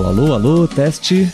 [0.00, 1.30] Alô, alô, alô, teste.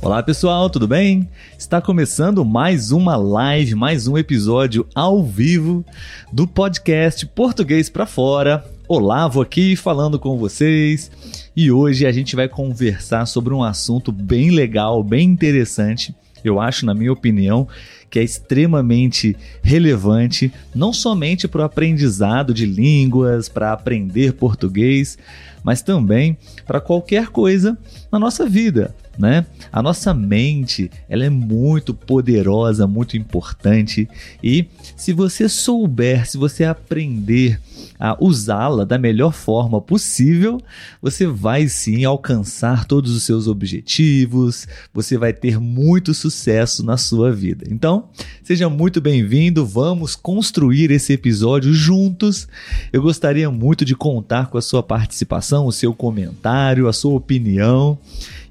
[0.00, 1.28] Olá pessoal, tudo bem?
[1.58, 5.84] Está começando mais uma live, mais um episódio ao vivo
[6.32, 8.64] do podcast Português para Fora.
[8.86, 11.10] Olavo aqui falando com vocês
[11.56, 16.14] e hoje a gente vai conversar sobre um assunto bem legal, bem interessante.
[16.44, 17.66] Eu acho, na minha opinião,
[18.10, 25.18] que é extremamente relevante, não somente para o aprendizado de línguas, para aprender português,
[25.62, 27.76] mas também para qualquer coisa
[28.10, 28.94] na nossa vida.
[29.18, 29.44] Né?
[29.72, 34.08] A nossa mente, ela é muito poderosa, muito importante
[34.42, 37.60] e se você souber, se você aprender
[37.98, 40.60] a usá-la da melhor forma possível,
[41.02, 47.32] você vai sim alcançar todos os seus objetivos, você vai ter muito sucesso na sua
[47.32, 47.66] vida.
[47.70, 48.08] Então,
[48.42, 52.46] seja muito bem-vindo, vamos construir esse episódio juntos.
[52.92, 57.98] Eu gostaria muito de contar com a sua participação, o seu comentário, a sua opinião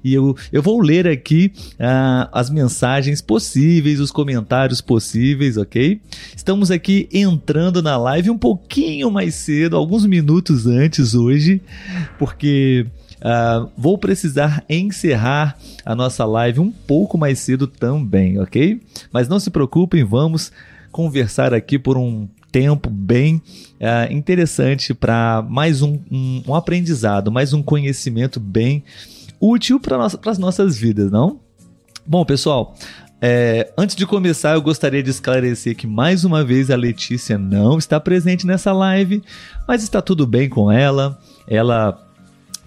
[0.02, 6.00] e eu, eu vou ler aqui uh, as mensagens possíveis, os comentários possíveis, ok?
[6.36, 11.60] Estamos aqui entrando na live um pouquinho mais cedo, alguns minutos antes hoje,
[12.18, 12.86] porque
[13.18, 18.80] uh, vou precisar encerrar a nossa live um pouco mais cedo também, ok?
[19.12, 20.52] Mas não se preocupem, vamos
[20.90, 27.52] conversar aqui por um tempo bem uh, interessante para mais um, um, um aprendizado, mais
[27.52, 28.82] um conhecimento bem
[29.40, 31.40] útil para nossa, as nossas vidas, não?
[32.06, 32.74] Bom, pessoal,
[33.20, 37.76] é, antes de começar, eu gostaria de esclarecer que mais uma vez a Letícia não
[37.76, 39.22] está presente nessa live,
[39.66, 41.18] mas está tudo bem com ela.
[41.46, 41.98] Ela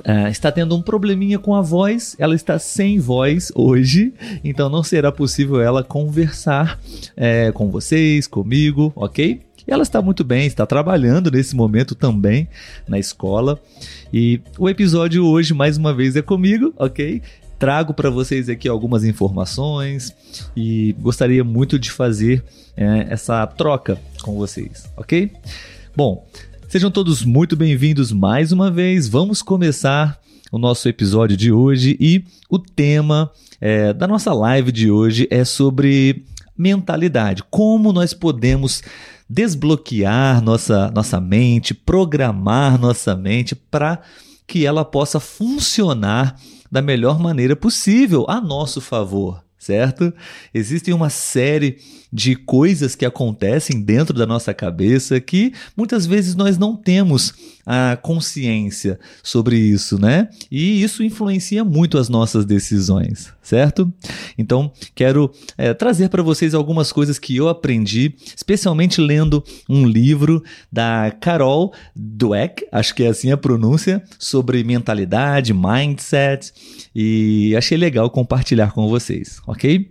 [0.03, 4.13] é, está tendo um probleminha com a voz, ela está sem voz hoje,
[4.43, 6.79] então não será possível ela conversar
[7.15, 9.41] é, com vocês, comigo, ok?
[9.71, 12.45] Ela está muito bem, está trabalhando nesse momento também
[12.85, 13.57] na escola.
[14.11, 17.21] E o episódio hoje, mais uma vez, é comigo, ok?
[17.57, 20.13] Trago para vocês aqui algumas informações
[20.57, 22.43] e gostaria muito de fazer
[22.75, 25.31] é, essa troca com vocês, ok?
[25.95, 26.27] Bom,
[26.67, 29.07] sejam todos muito bem-vindos mais uma vez.
[29.07, 30.19] Vamos começar
[30.51, 33.31] o nosso episódio de hoje e o tema
[33.61, 36.25] é, da nossa live de hoje é sobre
[36.57, 37.41] mentalidade.
[37.49, 38.83] Como nós podemos
[39.31, 44.01] desbloquear nossa, nossa mente, programar nossa mente para
[44.45, 46.35] que ela possa funcionar
[46.69, 50.13] da melhor maneira possível a nosso favor, certo?
[50.53, 51.77] Existem uma série
[52.11, 57.33] de coisas que acontecem dentro da nossa cabeça que muitas vezes nós não temos
[57.73, 60.27] a consciência sobre isso, né?
[60.51, 63.89] E isso influencia muito as nossas decisões, certo?
[64.37, 70.43] Então, quero é, trazer para vocês algumas coisas que eu aprendi, especialmente lendo um livro
[70.69, 76.51] da Carol Dweck, acho que é assim a pronúncia, sobre mentalidade, mindset,
[76.93, 79.89] e achei legal compartilhar com vocês, ok?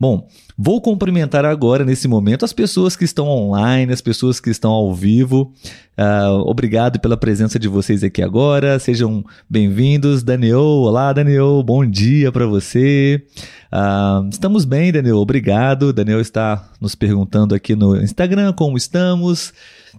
[0.00, 4.70] Bom, vou cumprimentar agora, nesse momento, as pessoas que estão online, as pessoas que estão
[4.70, 5.52] ao vivo.
[5.98, 8.78] Uh, obrigado pela presença de vocês aqui agora.
[8.78, 10.22] Sejam bem-vindos.
[10.22, 11.64] Daniel, olá, Daniel.
[11.64, 13.26] Bom dia para você.
[13.72, 15.16] Uh, estamos bem, Daniel.
[15.16, 15.92] Obrigado.
[15.92, 19.52] Daniel está nos perguntando aqui no Instagram como estamos.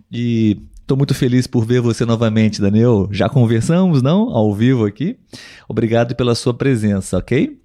[0.10, 3.08] E Estou muito feliz por ver você novamente, Daniel.
[3.12, 4.36] Já conversamos, não?
[4.36, 5.18] Ao vivo aqui.
[5.68, 7.60] Obrigado pela sua presença, ok?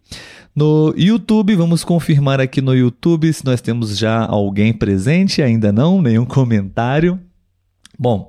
[0.54, 5.42] No YouTube, vamos confirmar aqui no YouTube se nós temos já alguém presente.
[5.42, 7.19] Ainda não, nenhum comentário.
[7.98, 8.28] Bom,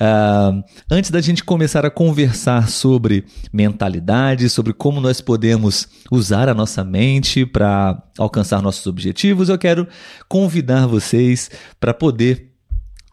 [0.00, 6.54] uh, antes da gente começar a conversar sobre mentalidade, sobre como nós podemos usar a
[6.54, 9.86] nossa mente para alcançar nossos objetivos, eu quero
[10.28, 11.50] convidar vocês
[11.80, 12.52] para poder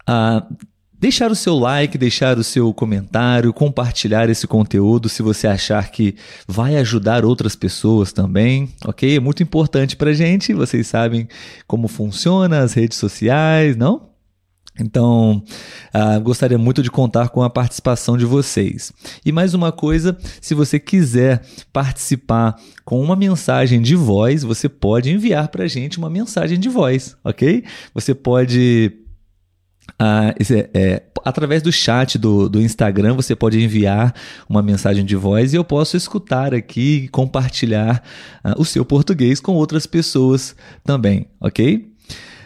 [0.09, 0.55] uh,
[1.03, 6.15] deixar o seu like, deixar o seu comentário, compartilhar esse conteúdo se você achar que
[6.47, 9.17] vai ajudar outras pessoas também, ok?
[9.17, 11.27] É muito importante para gente, vocês sabem
[11.67, 14.13] como funciona as redes sociais, não?
[14.79, 15.43] Então,
[15.93, 18.93] uh, gostaria muito de contar com a participação de vocês.
[19.25, 21.43] E mais uma coisa, se você quiser
[21.73, 22.55] participar
[22.85, 27.17] com uma mensagem de voz, você pode enviar para a gente uma mensagem de voz,
[27.25, 27.65] ok?
[27.93, 29.02] Você pode
[29.99, 34.13] ah, é, é, através do chat do, do Instagram, você pode enviar
[34.49, 38.03] uma mensagem de voz e eu posso escutar aqui e compartilhar
[38.43, 41.93] ah, o seu português com outras pessoas também, ok?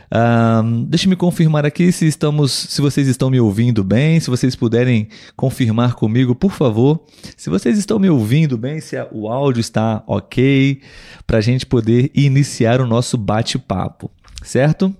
[0.09, 5.09] Ah, deixe-me confirmar aqui se estamos, se vocês estão me ouvindo bem, se vocês puderem
[5.35, 7.03] confirmar comigo, por favor.
[7.35, 10.81] Se vocês estão me ouvindo bem, se a, o áudio está ok,
[11.25, 14.09] para a gente poder iniciar o nosso bate-papo,
[14.43, 14.95] certo?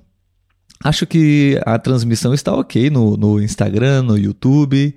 [0.83, 4.95] Acho que a transmissão está ok no, no Instagram, no YouTube.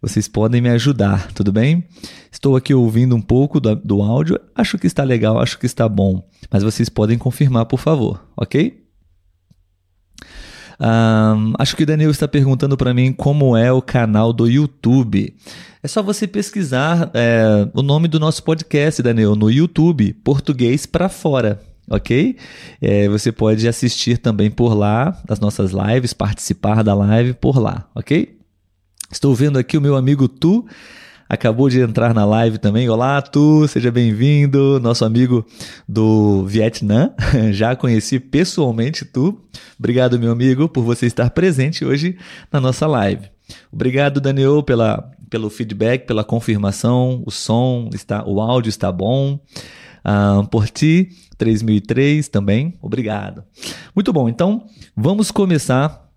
[0.00, 1.84] Vocês podem me ajudar, tudo bem?
[2.30, 4.38] Estou aqui ouvindo um pouco do, do áudio.
[4.54, 6.24] Acho que está legal, acho que está bom.
[6.50, 8.84] Mas vocês podem confirmar, por favor, ok?
[10.80, 15.34] Um, acho que o Daniel está perguntando para mim como é o canal do YouTube.
[15.82, 21.08] É só você pesquisar é, o nome do nosso podcast, Daniel, no YouTube, Português para
[21.08, 22.36] Fora ok?
[22.80, 27.88] É, você pode assistir também por lá as nossas lives, participar da live por lá,
[27.94, 28.36] ok?
[29.10, 30.66] Estou vendo aqui o meu amigo Tu,
[31.28, 32.88] acabou de entrar na live também.
[32.88, 35.46] Olá, Tu, seja bem-vindo, nosso amigo
[35.88, 37.14] do Vietnã.
[37.52, 39.38] Já conheci pessoalmente Tu.
[39.78, 42.16] Obrigado, meu amigo, por você estar presente hoje
[42.52, 43.28] na nossa live.
[43.72, 47.22] Obrigado, Daniel, pela, pelo feedback, pela confirmação.
[47.26, 49.40] O som está, o áudio está bom.
[50.08, 53.44] Uh, por ti, 3003 também, obrigado.
[53.94, 54.64] Muito bom, então
[54.96, 56.08] vamos começar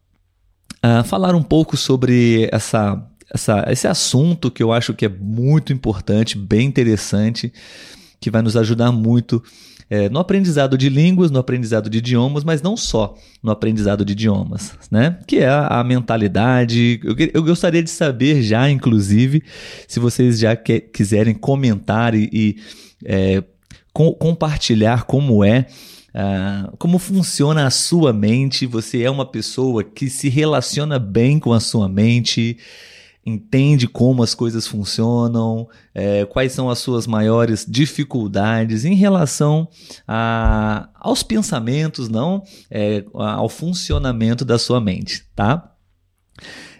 [0.82, 5.74] a falar um pouco sobre essa, essa, esse assunto que eu acho que é muito
[5.74, 7.52] importante, bem interessante,
[8.20, 9.44] que vai nos ajudar muito
[9.90, 13.14] é, no aprendizado de línguas, no aprendizado de idiomas, mas não só
[13.44, 15.20] no aprendizado de idiomas, né?
[15.28, 17.02] Que é a, a mentalidade.
[17.04, 19.44] Eu, eu, gostaria de saber já, inclusive,
[19.86, 22.56] se vocês já que, quiserem comentar e, e
[23.04, 23.44] é,
[23.94, 25.68] com, compartilhar como é
[26.12, 28.66] Uh, como funciona a sua mente?
[28.66, 32.58] Você é uma pessoa que se relaciona bem com a sua mente,
[33.26, 39.70] entende como as coisas funcionam, é, quais são as suas maiores dificuldades em relação
[40.08, 45.72] a, aos pensamentos, não é, ao funcionamento da sua mente, tá?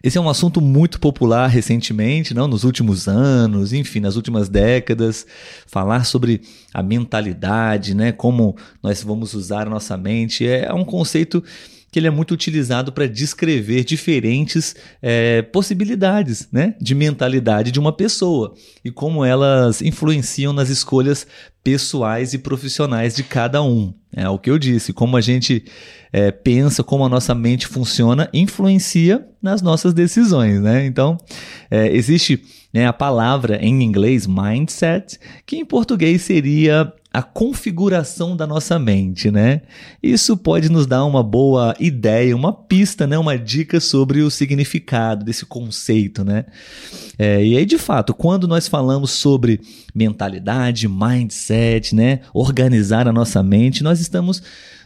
[0.04, 2.48] Esse é um assunto muito popular recentemente, não?
[2.48, 5.28] nos últimos anos, enfim, nas últimas décadas.
[5.68, 6.42] Falar sobre
[6.74, 8.12] a mentalidade, né?
[8.12, 11.44] como nós vamos usar a nossa mente, é um conceito
[11.92, 17.92] que ele é muito utilizado para descrever diferentes é, possibilidades né, de mentalidade de uma
[17.92, 21.28] pessoa e como elas influenciam nas escolhas
[21.62, 23.94] pessoais e profissionais de cada um.
[24.16, 25.66] É o que eu disse, como a gente
[26.12, 30.62] é, pensa, como a nossa mente funciona, influencia nas nossas decisões.
[30.62, 30.86] Né?
[30.86, 31.18] Então,
[31.70, 32.42] é, existe
[32.74, 39.30] né, a palavra em inglês mindset, que em português seria a configuração da nossa mente,
[39.30, 39.62] né?
[40.02, 43.18] Isso pode nos dar uma boa ideia, uma pista, né?
[43.18, 46.46] Uma dica sobre o significado desse conceito, né?
[47.20, 49.60] É, e aí, de fato, quando nós falamos sobre
[49.94, 52.22] mentalidade, mindset, né?
[52.34, 54.42] Organizar a nossa mente, nós estamos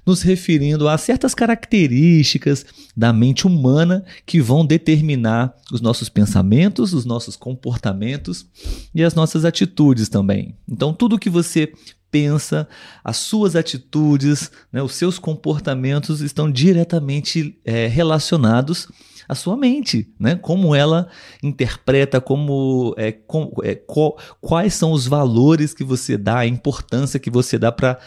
[0.06, 7.06] nos referindo a certas características da mente humana que vão determinar os nossos pensamentos, os
[7.06, 8.46] nossos comportamentos
[8.94, 10.56] e as nossas atitudes também.
[10.70, 11.72] Então, tudo que você
[12.16, 12.66] pensa,
[13.04, 18.88] as suas atitudes, né, os seus comportamentos estão diretamente é, relacionados
[19.28, 20.36] à sua mente, né?
[20.36, 21.10] Como ela
[21.44, 27.20] interpreta, como, é, com, é, qual, quais são os valores que você dá, a importância
[27.20, 28.00] que você dá para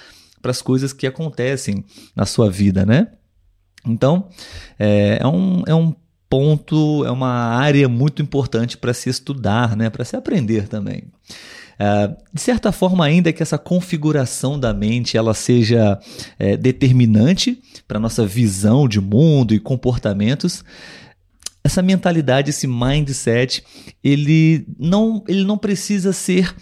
[0.42, 1.84] as coisas que acontecem
[2.16, 3.08] na sua vida, né?
[3.86, 4.30] Então,
[4.78, 5.94] é, é, um, é um
[6.30, 9.90] ponto, é uma área muito importante para se estudar, né?
[9.90, 11.04] para se aprender também.
[11.78, 15.98] Uh, de certa forma, ainda que essa configuração da mente ela seja
[16.36, 20.64] é, determinante para nossa visão de mundo e comportamentos,
[21.62, 23.62] essa mentalidade, esse mindset,
[24.02, 26.52] ele não, ele não precisa ser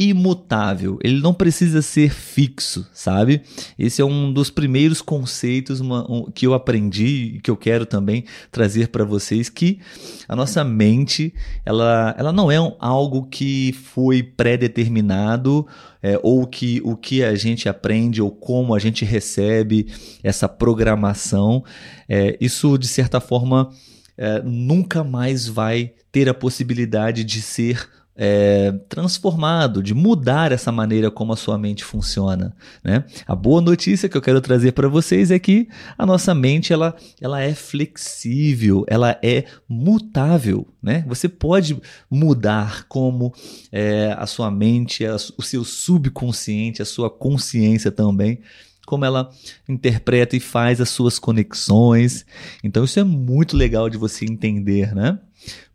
[0.00, 3.42] imutável, ele não precisa ser fixo, sabe?
[3.76, 7.84] Esse é um dos primeiros conceitos uma, um, que eu aprendi e que eu quero
[7.84, 9.80] também trazer para vocês que
[10.28, 11.34] a nossa mente
[11.66, 15.66] ela, ela não é um, algo que foi pré-determinado
[16.00, 19.88] é, ou que o que a gente aprende ou como a gente recebe
[20.22, 21.64] essa programação,
[22.08, 23.70] é, isso de certa forma
[24.16, 27.88] é, nunca mais vai ter a possibilidade de ser
[28.20, 32.52] é, transformado, de mudar essa maneira como a sua mente funciona.
[32.82, 33.04] Né?
[33.24, 36.96] A boa notícia que eu quero trazer para vocês é que a nossa mente ela,
[37.20, 40.66] ela é flexível, ela é mutável.
[40.82, 41.04] Né?
[41.06, 43.32] Você pode mudar como
[43.70, 48.40] é, a sua mente, a, o seu subconsciente, a sua consciência também
[48.84, 49.30] como ela
[49.68, 52.24] interpreta e faz as suas conexões.
[52.64, 55.18] Então isso é muito legal de você entender, né?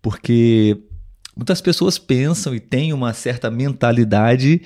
[0.01, 0.81] Porque
[1.35, 4.61] Muitas pessoas pensam e têm uma certa mentalidade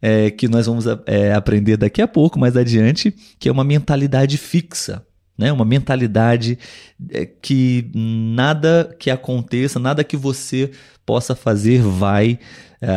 [0.00, 4.36] é, que nós vamos é, aprender daqui a pouco, mais adiante, que é uma mentalidade
[4.38, 5.04] fixa.
[5.36, 5.52] Né?
[5.52, 6.58] Uma mentalidade
[7.10, 10.70] é, que nada que aconteça, nada que você
[11.04, 12.38] possa fazer vai
[12.80, 12.88] é,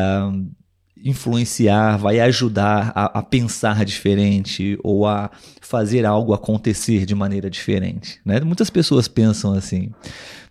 [1.04, 5.30] influenciar, vai ajudar a, a, pensar diferente ou a
[5.62, 8.20] fazer algo acontecer de maneira diferente.
[8.26, 8.40] Né?
[8.42, 9.92] Muitas pessoas pensam assim,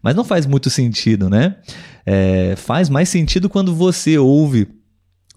[0.03, 1.57] mas não faz muito sentido, né?
[2.07, 4.67] É, faz mais sentido quando você ouve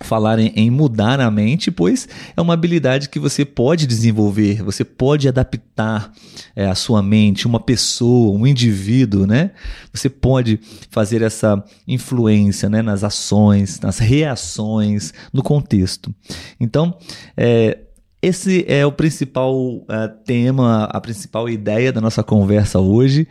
[0.01, 4.84] falar em, em, mudar a mente, pois é uma habilidade que você pode desenvolver, você
[4.84, 6.12] pode adaptar
[6.55, 9.51] é, a sua mente, uma pessoa, um indivíduo, né?
[9.93, 16.13] Você pode fazer essa influência né, nas ações, nas reações, no contexto.
[16.60, 16.98] Então,
[17.36, 17.77] é,
[18.22, 19.86] esse é o principal uh,
[20.24, 23.27] tema, a principal ideia da nossa conversa hoje.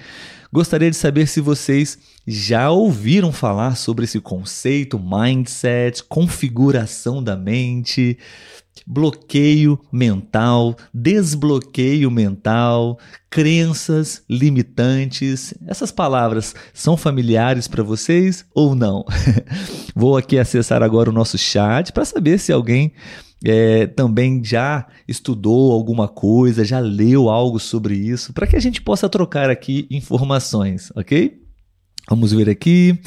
[0.53, 8.19] Gostaria de saber se vocês já ouviram falar sobre esse conceito, mindset, configuração da mente,
[8.87, 15.55] bloqueio mental, desbloqueio mental, crenças limitantes.
[15.67, 19.05] Essas palavras são familiares para vocês ou não?
[19.95, 22.93] Vou aqui acessar agora o nosso chat para saber se alguém
[23.45, 28.83] é, também já estudou alguma coisa, já leu algo sobre isso, para que a gente
[28.83, 31.41] possa trocar aqui informações, ok?
[32.09, 32.99] Vamos ver aqui.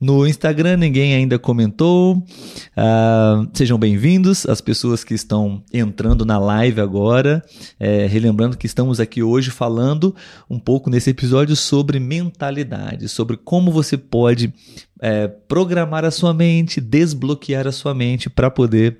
[0.00, 2.16] No Instagram ninguém ainda comentou.
[2.16, 7.42] Uh, sejam bem-vindos as pessoas que estão entrando na live agora.
[7.78, 10.14] É, relembrando que estamos aqui hoje falando
[10.50, 14.52] um pouco nesse episódio sobre mentalidade, sobre como você pode
[15.00, 18.98] é, programar a sua mente, desbloquear a sua mente para poder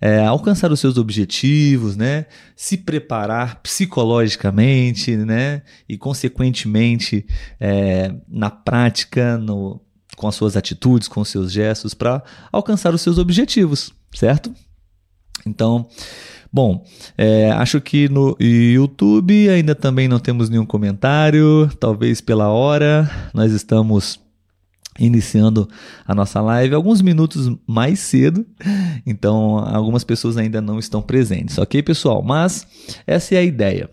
[0.00, 2.26] é, alcançar os seus objetivos, né?
[2.54, 5.62] Se preparar psicologicamente, né?
[5.88, 7.26] E consequentemente
[7.58, 9.80] é, na prática, no,
[10.16, 14.52] com as suas atitudes, com os seus gestos, para alcançar os seus objetivos, certo?
[15.46, 15.86] Então,
[16.52, 16.84] bom,
[17.18, 23.52] é, acho que no YouTube ainda também não temos nenhum comentário, talvez pela hora, nós
[23.52, 24.20] estamos
[24.98, 25.68] iniciando
[26.06, 28.46] a nossa live alguns minutos mais cedo,
[29.04, 32.22] então algumas pessoas ainda não estão presentes, ok, pessoal?
[32.22, 32.66] Mas
[33.06, 33.90] essa é a ideia.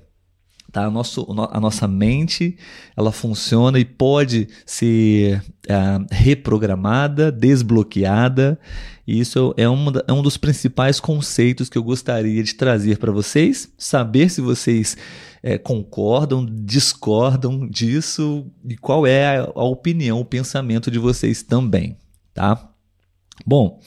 [0.71, 0.89] Tá?
[0.89, 2.57] Nosso, a nossa mente
[2.95, 8.57] ela funciona e pode ser uh, reprogramada, desbloqueada.
[9.05, 13.11] E isso é, uma, é um dos principais conceitos que eu gostaria de trazer para
[13.11, 13.69] vocês.
[13.77, 14.95] Saber se vocês
[15.43, 21.97] é, concordam, discordam disso e qual é a, a, opinião, o pensamento de vocês também.
[22.33, 22.69] Tá?
[23.45, 23.81] Bom,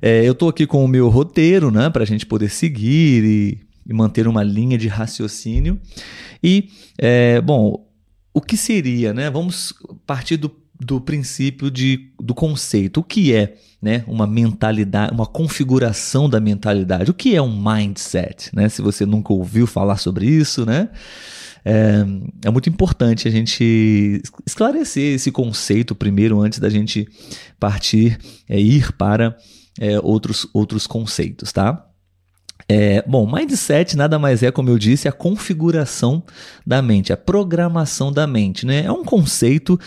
[0.00, 3.63] é, eu estou aqui com o meu roteiro né, para a gente poder seguir e
[3.86, 5.80] e manter uma linha de raciocínio.
[6.42, 7.86] E, é, bom,
[8.32, 9.30] o que seria, né?
[9.30, 9.72] Vamos
[10.06, 10.50] partir do,
[10.80, 13.00] do princípio de, do conceito.
[13.00, 17.10] O que é né, uma mentalidade, uma configuração da mentalidade?
[17.10, 18.50] O que é um mindset?
[18.54, 18.68] Né?
[18.68, 20.88] Se você nunca ouviu falar sobre isso, né?
[21.64, 22.04] É,
[22.44, 27.08] é, muito importante a gente esclarecer esse conceito primeiro antes da gente
[27.58, 29.34] partir, é, ir para
[29.80, 31.86] é, outros, outros conceitos, tá?
[32.68, 36.22] É, bom, mindset nada mais é, como eu disse, a configuração
[36.66, 38.64] da mente, a programação da mente.
[38.64, 38.84] Né?
[38.84, 39.78] É um conceito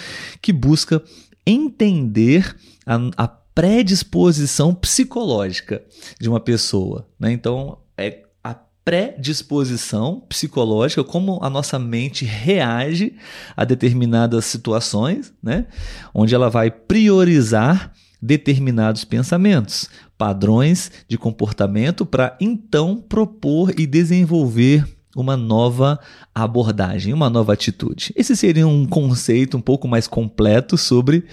[0.42, 1.02] que busca
[1.46, 2.56] entender
[2.86, 5.82] a, a predisposição psicológica
[6.20, 7.08] de uma pessoa.
[7.20, 7.32] Né?
[7.32, 8.54] Então, é a
[8.86, 13.16] predisposição psicológica, como a nossa mente reage
[13.56, 15.66] a determinadas situações, né?
[16.14, 25.36] onde ela vai priorizar determinados pensamentos, padrões de comportamento para então propor e desenvolver uma
[25.36, 26.00] nova
[26.34, 28.14] abordagem, uma nova atitude.
[28.16, 31.26] Esse seria um conceito um pouco mais completo sobre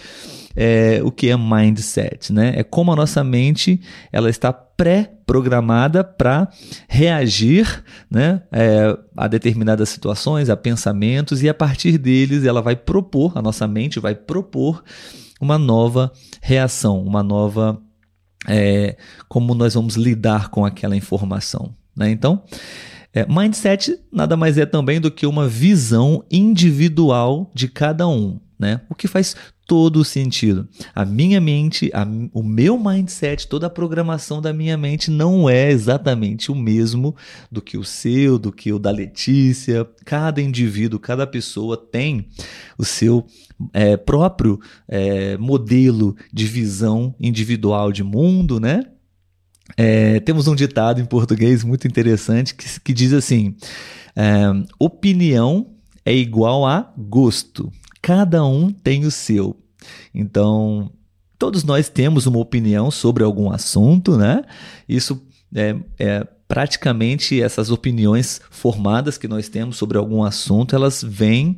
[0.56, 2.54] é, o que é mindset, né?
[2.56, 6.48] É como a nossa mente ela está pré-programada para
[6.88, 13.32] reagir, né, é, a determinadas situações, a pensamentos e a partir deles ela vai propor,
[13.36, 14.82] a nossa mente vai propor
[15.44, 16.10] uma nova
[16.40, 17.80] reação, uma nova.
[18.46, 18.96] É,
[19.26, 21.74] como nós vamos lidar com aquela informação.
[21.96, 22.10] Né?
[22.10, 22.42] Então,
[23.12, 28.38] é, mindset nada mais é também do que uma visão individual de cada um.
[28.58, 28.82] Né?
[28.88, 29.34] O que faz
[29.66, 30.68] todo o sentido.
[30.94, 35.70] A minha mente, a, o meu mindset, toda a programação da minha mente não é
[35.70, 37.16] exatamente o mesmo
[37.50, 39.86] do que o seu, do que o da Letícia.
[40.04, 42.28] Cada indivíduo, cada pessoa tem
[42.78, 43.26] o seu
[43.72, 48.84] é, próprio é, modelo de visão individual de mundo, né?
[49.76, 53.56] É, temos um ditado em português muito interessante que, que diz assim:
[54.14, 54.44] é,
[54.78, 57.72] opinião é igual a gosto.
[58.02, 59.56] Cada um tem o seu.
[60.14, 60.90] Então,
[61.38, 64.42] todos nós temos uma opinião sobre algum assunto, né?
[64.88, 71.56] Isso é, é praticamente essas opiniões formadas que nós temos sobre algum assunto, elas vêm,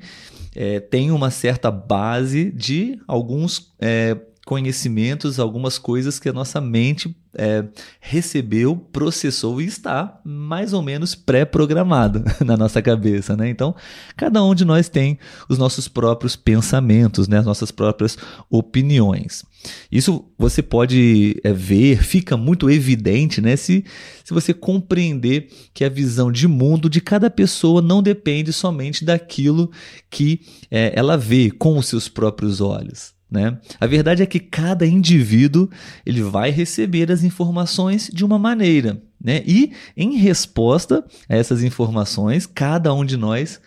[0.57, 7.15] é, têm uma certa base de alguns é, conhecimentos, algumas coisas que a nossa mente
[7.35, 7.63] é,
[8.01, 13.51] recebeu, processou e está mais ou menos pré-programado na nossa cabeça, né?
[13.51, 13.75] Então,
[14.17, 17.39] cada um de nós tem os nossos próprios pensamentos, né?
[17.39, 18.17] As nossas próprias
[18.49, 19.45] opiniões.
[19.90, 23.56] Isso você pode é, ver, fica muito evidente, né?
[23.56, 23.85] Se,
[24.25, 29.70] se você compreender que a visão de mundo de cada pessoa não depende somente daquilo
[30.11, 33.14] que é, ela vê com os seus próprios olhos.
[33.28, 33.58] Né?
[33.80, 35.68] A verdade é que cada indivíduo
[36.04, 39.42] ele vai receber as informações de uma maneira, né?
[39.44, 43.61] E em resposta a essas informações, cada um de nós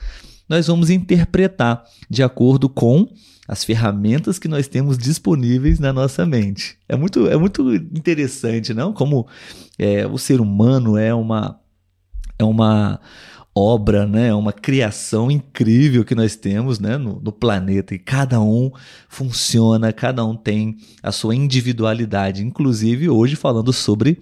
[0.49, 3.07] nós vamos interpretar de acordo com
[3.49, 6.77] as ferramentas que nós temos disponíveis na nossa mente.
[6.87, 8.93] É muito, é muito interessante, não?
[8.93, 9.27] Como
[9.79, 11.59] é, o ser humano é uma
[12.37, 12.99] é uma
[13.59, 14.27] obra, né?
[14.27, 16.97] É uma criação incrível que nós temos né?
[16.97, 18.71] no, no planeta e cada um
[19.09, 22.43] funciona, cada um tem a sua individualidade.
[22.43, 24.19] Inclusive, hoje falando sobre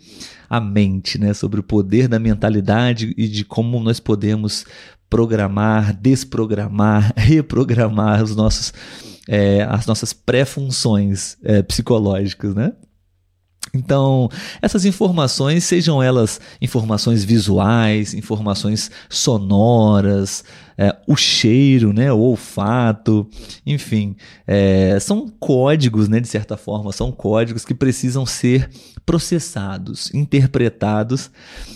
[0.49, 1.33] a mente, né?
[1.33, 4.65] sobre o poder da mentalidade e de como nós podemos
[5.09, 8.73] programar, desprogramar, reprogramar os nossos,
[9.27, 12.73] é, as nossas pré-funções é, psicológicas, né?
[13.73, 14.29] Então,
[14.61, 20.43] essas informações, sejam elas informações visuais, informações sonoras,
[20.77, 23.27] é, o cheiro, né, o olfato,
[23.65, 28.69] enfim, é, são códigos, né, de certa forma, são códigos que precisam ser
[29.05, 31.31] processados, interpretados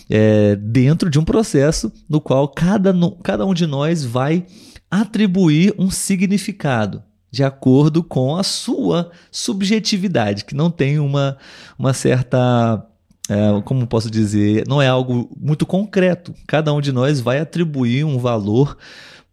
[0.09, 2.93] é, dentro de um processo no qual cada,
[3.23, 4.45] cada um de nós vai
[4.89, 11.37] atribuir um significado de acordo com a sua subjetividade, que não tem uma,
[11.79, 12.85] uma certa.
[13.29, 14.67] É, como posso dizer?
[14.67, 16.33] Não é algo muito concreto.
[16.45, 18.77] Cada um de nós vai atribuir um valor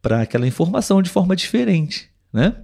[0.00, 2.55] para aquela informação de forma diferente, né?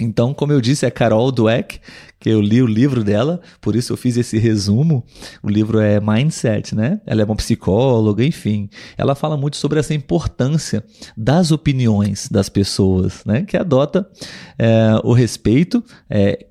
[0.00, 1.80] Então, como eu disse, é Carol Dweck,
[2.22, 5.04] que eu li o livro dela, por isso eu fiz esse resumo.
[5.42, 7.00] O livro é Mindset, né?
[7.04, 8.70] Ela é uma psicóloga, enfim.
[8.96, 10.84] Ela fala muito sobre essa importância
[11.16, 13.42] das opiniões das pessoas, né?
[13.42, 14.08] Que adota
[14.56, 16.46] é, o respeito é,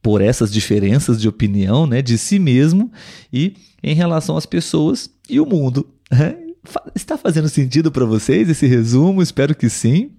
[0.00, 2.00] por essas diferenças de opinião, né?
[2.00, 2.92] De si mesmo
[3.32, 5.88] e em relação às pessoas e o mundo.
[6.08, 6.36] Né?
[6.94, 9.20] Está fazendo sentido para vocês esse resumo?
[9.20, 10.12] Espero que sim.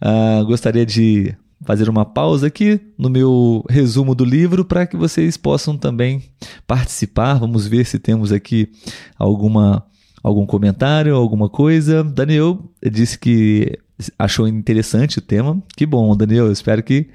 [0.00, 5.36] Uh, gostaria de fazer uma pausa aqui no meu resumo do livro para que vocês
[5.36, 6.22] possam também
[6.66, 7.34] participar.
[7.34, 8.70] Vamos ver se temos aqui
[9.18, 9.84] alguma
[10.22, 12.02] algum comentário, alguma coisa.
[12.02, 13.78] Daniel disse que
[14.18, 15.62] achou interessante o tema.
[15.76, 16.50] Que bom, Daniel.
[16.50, 17.08] espero que,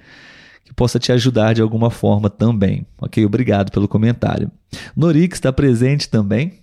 [0.64, 2.86] que possa te ajudar de alguma forma também.
[3.02, 4.52] Ok, obrigado pelo comentário.
[4.96, 6.60] Norix está presente também.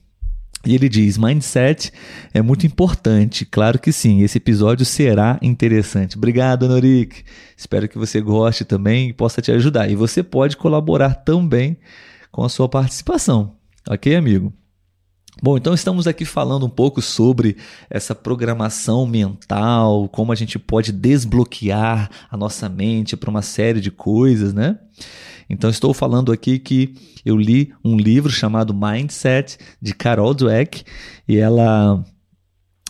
[0.64, 1.92] E ele diz: mindset
[2.32, 3.44] é muito importante.
[3.44, 6.16] Claro que sim, esse episódio será interessante.
[6.16, 7.24] Obrigado, Norik.
[7.56, 9.88] Espero que você goste também e possa te ajudar.
[9.90, 11.76] E você pode colaborar também
[12.32, 13.56] com a sua participação.
[13.88, 14.52] Ok, amigo?
[15.42, 17.58] Bom, então estamos aqui falando um pouco sobre
[17.90, 23.90] essa programação mental, como a gente pode desbloquear a nossa mente para uma série de
[23.90, 24.78] coisas, né?
[25.48, 30.84] Então estou falando aqui que eu li um livro chamado Mindset de Carol Dweck
[31.28, 32.02] e ela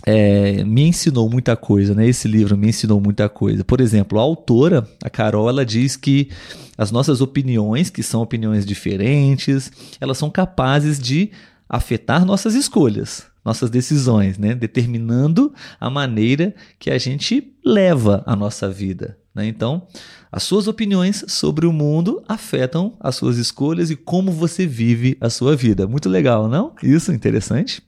[0.07, 2.07] é, me ensinou muita coisa, né?
[2.07, 3.65] Esse livro me ensinou muita coisa.
[3.65, 6.31] Por exemplo, a autora, a Carol, ela diz que
[6.79, 11.33] as nossas opiniões, que são opiniões diferentes, elas são capazes de
[11.69, 14.55] afetar nossas escolhas, nossas decisões, né?
[14.55, 19.19] determinando a maneira que a gente leva a nossa vida.
[19.35, 19.47] Né?
[19.47, 19.87] Então,
[20.33, 25.29] as suas opiniões sobre o mundo afetam as suas escolhas e como você vive a
[25.29, 25.87] sua vida.
[25.87, 26.75] Muito legal, não?
[26.83, 27.83] Isso, interessante.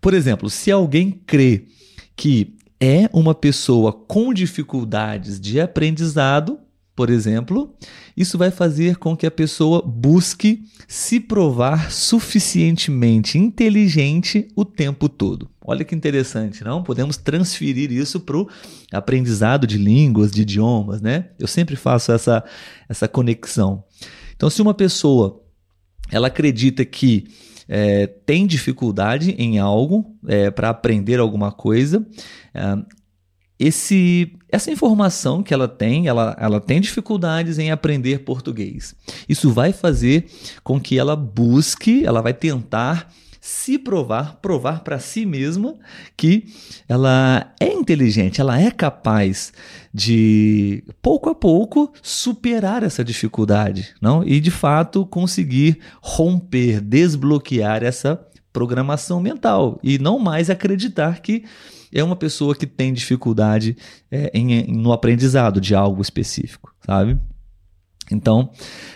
[0.00, 1.66] Por exemplo, se alguém crê
[2.16, 6.58] que é uma pessoa com dificuldades de aprendizado,
[6.94, 7.74] por exemplo,
[8.16, 15.50] isso vai fazer com que a pessoa busque se provar suficientemente inteligente o tempo todo.
[15.64, 16.82] Olha que interessante, não?
[16.82, 18.48] Podemos transferir isso para o
[18.92, 21.30] aprendizado de línguas, de idiomas, né?
[21.38, 22.44] Eu sempre faço essa,
[22.88, 23.84] essa conexão.
[24.34, 25.40] Então, se uma pessoa
[26.10, 27.24] ela acredita que
[27.66, 32.06] é, tem dificuldade em algo é, para aprender alguma coisa,
[32.52, 32.62] é,
[33.58, 38.94] esse, essa informação que ela tem, ela, ela tem dificuldades em aprender português.
[39.28, 40.26] Isso vai fazer
[40.64, 43.08] com que ela busque, ela vai tentar
[43.42, 45.74] se provar, provar para si mesma
[46.16, 46.44] que
[46.88, 49.52] ela é inteligente, ela é capaz
[49.92, 54.22] de pouco a pouco superar essa dificuldade, não?
[54.22, 61.42] E de fato conseguir romper, desbloquear essa programação mental e não mais acreditar que
[61.92, 63.76] é uma pessoa que tem dificuldade
[64.10, 67.18] é, em, em, no aprendizado de algo específico, sabe?
[68.10, 68.50] Então,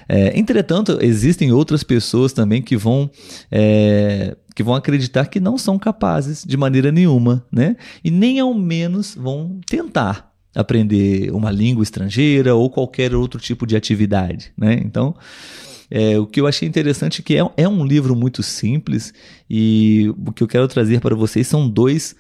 [0.09, 3.11] é, entretanto, existem outras pessoas também que vão,
[3.51, 7.77] é, que vão acreditar que não são capazes de maneira nenhuma, né?
[8.05, 13.77] E nem ao menos vão tentar aprender uma língua estrangeira ou qualquer outro tipo de
[13.77, 14.81] atividade, né?
[14.85, 15.15] Então,
[15.91, 19.15] é, o que eu achei interessante é que é, é um livro muito simples
[19.49, 22.17] e o que eu quero trazer para vocês são dois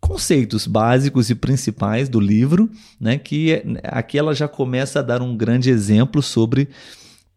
[0.00, 5.20] conceitos básicos e principais do livro, né, que é, aqui ela já começa a dar
[5.22, 6.68] um grande exemplo sobre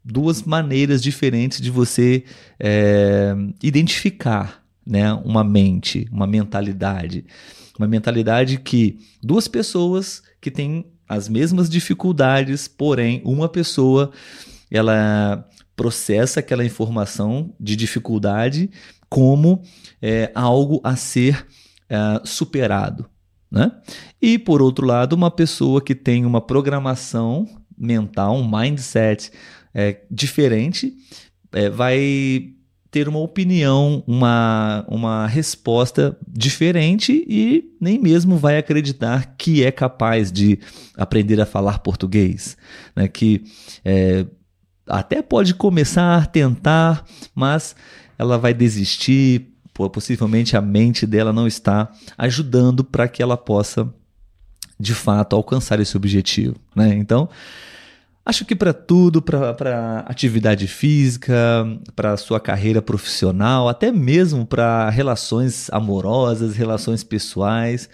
[0.04, 2.24] duas maneiras diferentes de você
[2.60, 7.26] é, identificar né, uma mente, uma mentalidade.
[7.78, 14.12] Uma mentalidade que duas pessoas que têm as mesmas dificuldades, porém, uma pessoa
[14.70, 18.70] ela processa aquela informação de dificuldade
[19.10, 19.62] como
[20.02, 21.46] é, algo a ser
[21.92, 23.06] é, superado.
[23.52, 23.70] Né?
[24.22, 27.46] E, por outro lado, uma pessoa que tem uma programação
[27.78, 29.30] mental, um mindset
[29.74, 30.96] é, diferente,
[31.52, 32.54] é, vai
[32.90, 40.32] ter uma opinião, uma, uma resposta diferente e nem mesmo vai acreditar que é capaz
[40.32, 40.60] de
[40.98, 42.56] aprender a falar português.
[42.96, 43.10] Né?
[43.10, 43.44] Que
[43.84, 44.26] é,
[44.88, 47.76] até pode começar a tentar, mas
[48.18, 53.92] ela vai desistir possivelmente a mente dela não está ajudando para que ela possa,
[54.80, 56.56] de fato, alcançar esse objetivo.
[56.76, 56.94] Né?
[56.96, 57.30] Então,
[58.26, 61.34] acho que para tudo, para atividade física,
[61.96, 67.90] para sua carreira profissional, até mesmo para relações amorosas, relações pessoais,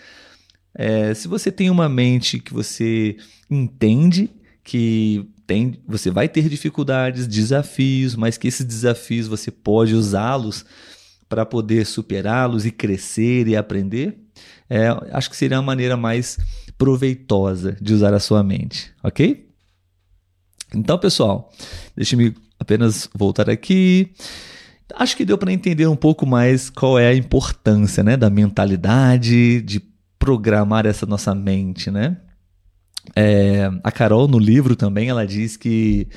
[0.74, 3.18] é, se você tem uma mente que você
[3.50, 4.30] entende
[4.64, 10.66] que tem, você vai ter dificuldades, desafios, mas que esses desafios você pode usá-los
[11.28, 14.18] para poder superá-los e crescer e aprender,
[14.70, 16.38] é, acho que seria a maneira mais
[16.78, 19.48] proveitosa de usar a sua mente, ok?
[20.76, 21.52] Então, pessoal,
[21.96, 24.12] deixe-me apenas voltar aqui.
[24.96, 29.62] Acho que deu para entender um pouco mais qual é a importância né, da mentalidade,
[29.62, 29.82] de
[30.20, 32.18] programar essa nossa mente, né?
[33.16, 36.08] É, a Carol, no livro também, ela diz que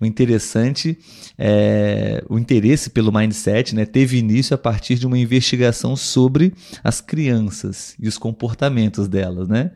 [0.00, 0.98] o interessante,
[1.38, 6.52] é, o interesse pelo mindset né, teve início a partir de uma investigação sobre
[6.84, 9.48] as crianças e os comportamentos delas.
[9.48, 9.70] Né?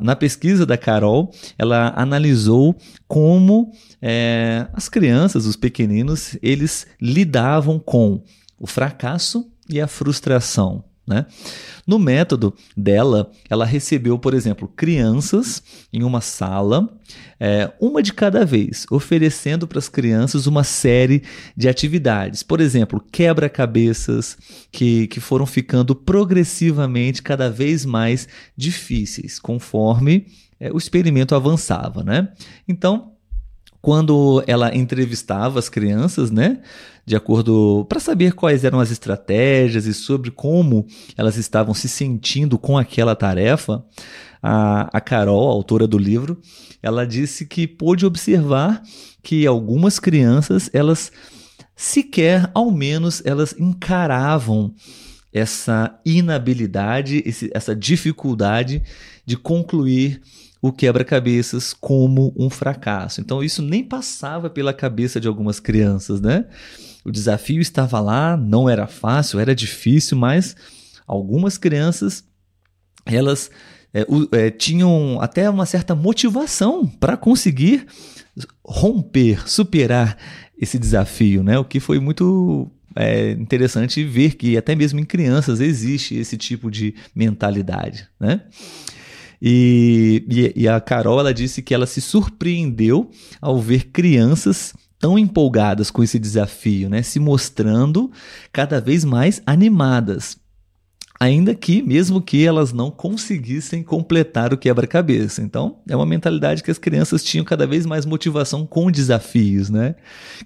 [0.00, 8.22] Na pesquisa da Carol, ela analisou como é, as crianças, os pequeninos, eles lidavam com
[8.58, 10.84] o fracasso e a frustração.
[11.08, 11.24] Né?
[11.86, 16.86] No método dela, ela recebeu, por exemplo, crianças em uma sala,
[17.40, 21.22] é, uma de cada vez, oferecendo para as crianças uma série
[21.56, 22.42] de atividades.
[22.42, 24.36] Por exemplo, quebra-cabeças
[24.70, 30.26] que, que foram ficando progressivamente cada vez mais difíceis, conforme
[30.60, 32.04] é, o experimento avançava.
[32.04, 32.28] Né?
[32.68, 33.12] Então,
[33.80, 36.60] quando ela entrevistava as crianças, né,
[37.06, 40.86] de acordo para saber quais eram as estratégias e sobre como
[41.16, 43.84] elas estavam se sentindo com aquela tarefa,
[44.42, 46.40] a, a Carol, a autora do livro,
[46.82, 48.82] ela disse que pôde observar
[49.22, 51.10] que algumas crianças elas
[51.74, 54.74] sequer, ao menos, elas encaravam
[55.32, 58.82] essa inabilidade, esse, essa dificuldade
[59.24, 60.20] de concluir
[60.60, 63.20] o quebra-cabeças como um fracasso.
[63.20, 66.46] Então isso nem passava pela cabeça de algumas crianças, né?
[67.04, 70.56] O desafio estava lá, não era fácil, era difícil, mas
[71.06, 72.24] algumas crianças
[73.06, 73.50] elas
[73.94, 77.86] é, é, tinham até uma certa motivação para conseguir
[78.64, 80.16] romper, superar
[80.58, 81.58] esse desafio, né?
[81.58, 86.68] O que foi muito é interessante ver que até mesmo em crianças existe esse tipo
[86.70, 88.42] de mentalidade, né?
[89.40, 95.18] E, e, e a Carol ela disse que ela se surpreendeu ao ver crianças tão
[95.18, 97.02] empolgadas com esse desafio, né?
[97.02, 98.10] se mostrando
[98.52, 100.36] cada vez mais animadas.
[101.20, 105.42] Ainda que, mesmo que elas não conseguissem completar o quebra-cabeça.
[105.42, 109.96] Então, é uma mentalidade que as crianças tinham cada vez mais motivação com desafios, né?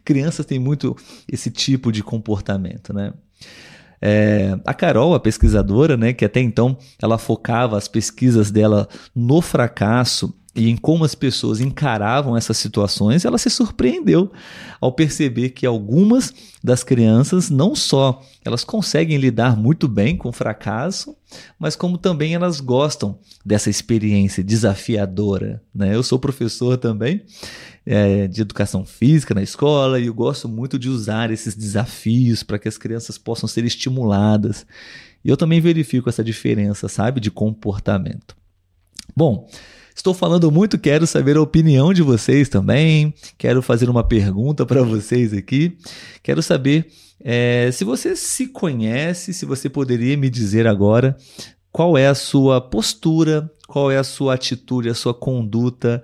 [0.02, 0.96] Crianças têm muito
[1.30, 3.12] esse tipo de comportamento, né?
[4.04, 9.40] É, a Carol, a pesquisadora, né, que até então ela focava as pesquisas dela no
[9.40, 14.30] fracasso e em como as pessoas encaravam essas situações, ela se surpreendeu
[14.80, 20.32] ao perceber que algumas das crianças não só elas conseguem lidar muito bem com o
[20.32, 21.16] fracasso,
[21.58, 25.62] mas como também elas gostam dessa experiência desafiadora.
[25.74, 25.94] Né?
[25.94, 27.22] Eu sou professor também
[27.86, 32.58] é, de educação física na escola e eu gosto muito de usar esses desafios para
[32.58, 34.66] que as crianças possam ser estimuladas.
[35.24, 38.36] E eu também verifico essa diferença, sabe, de comportamento.
[39.16, 39.48] Bom,
[39.94, 43.14] Estou falando muito, quero saber a opinião de vocês também.
[43.36, 45.76] Quero fazer uma pergunta para vocês aqui.
[46.22, 46.88] Quero saber
[47.24, 51.16] é, se você se conhece, se você poderia me dizer agora
[51.70, 56.02] qual é a sua postura, qual é a sua atitude, a sua conduta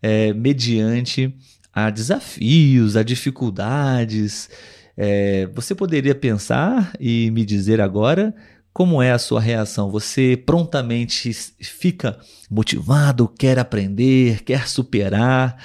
[0.00, 1.34] é, mediante
[1.72, 4.48] a desafios, a dificuldades.
[4.96, 8.34] É, você poderia pensar e me dizer agora
[8.74, 9.88] como é a sua reação?
[9.88, 12.18] Você prontamente fica
[12.50, 15.56] motivado, quer aprender, quer superar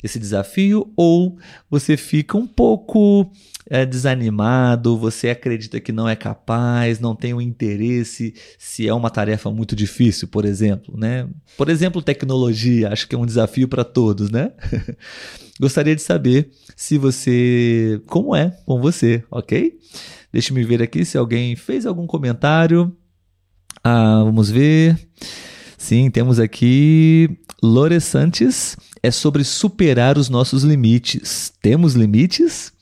[0.00, 0.92] esse desafio?
[0.96, 1.36] Ou
[1.68, 3.28] você fica um pouco
[3.68, 8.94] é, desanimado, você acredita que não é capaz, não tem o um interesse, se é
[8.94, 11.28] uma tarefa muito difícil, por exemplo, né?
[11.56, 14.52] Por exemplo, tecnologia, acho que é um desafio para todos, né?
[15.60, 18.00] Gostaria de saber se você.
[18.06, 19.78] como é com você, ok?
[20.32, 22.96] Deixa eu ver aqui se alguém fez algum comentário.
[23.84, 24.98] Ah, vamos ver.
[25.76, 28.76] Sim, temos aqui Lore Santos.
[29.02, 31.52] É sobre superar os nossos limites.
[31.60, 32.72] Temos limites?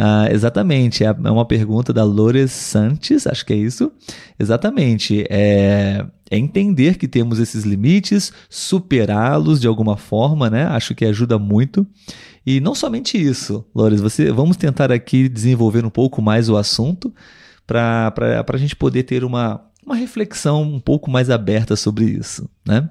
[0.00, 3.90] Ah, exatamente, é, é uma pergunta da Lores Santos, acho que é isso.
[4.38, 10.66] Exatamente, é, é entender que temos esses limites, superá-los de alguma forma, né?
[10.66, 11.84] Acho que ajuda muito.
[12.46, 17.12] E não somente isso, Lores, você, vamos tentar aqui desenvolver um pouco mais o assunto
[17.66, 18.14] para
[18.48, 22.88] a gente poder ter uma, uma reflexão um pouco mais aberta sobre isso, né?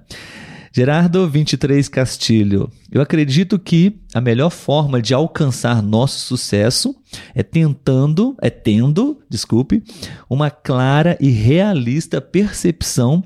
[0.71, 2.69] Gerardo 23 Castilho.
[2.91, 6.95] Eu acredito que a melhor forma de alcançar nosso sucesso
[7.33, 9.83] é tentando, é tendo, desculpe,
[10.29, 13.23] uma clara e realista percepção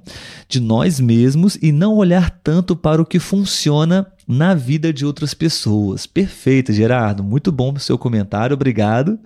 [0.48, 5.34] de nós mesmos e não olhar tanto para o que funciona na vida de outras
[5.34, 6.06] pessoas.
[6.06, 7.24] Perfeito, Gerardo.
[7.24, 9.20] Muito bom o seu comentário, obrigado.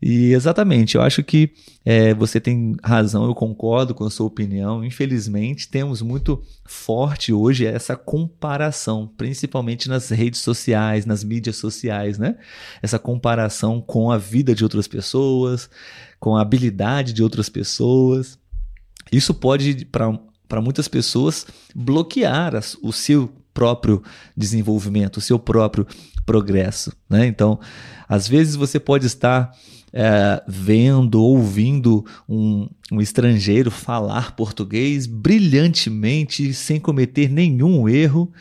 [0.00, 1.50] E exatamente, eu acho que
[1.84, 4.84] é, você tem razão, eu concordo com a sua opinião.
[4.84, 12.36] Infelizmente, temos muito forte hoje essa comparação, principalmente nas redes sociais, nas mídias sociais, né?
[12.82, 15.70] Essa comparação com a vida de outras pessoas,
[16.18, 18.38] com a habilidade de outras pessoas.
[19.12, 24.02] Isso pode, para muitas pessoas, bloquear o seu próprio
[24.36, 25.86] desenvolvimento, o seu próprio
[26.26, 26.92] progresso.
[27.08, 27.26] Né?
[27.26, 27.60] Então,
[28.08, 29.54] às vezes você pode estar
[29.96, 38.32] é, vendo, ouvindo um, um estrangeiro falar português brilhantemente, sem cometer nenhum erro,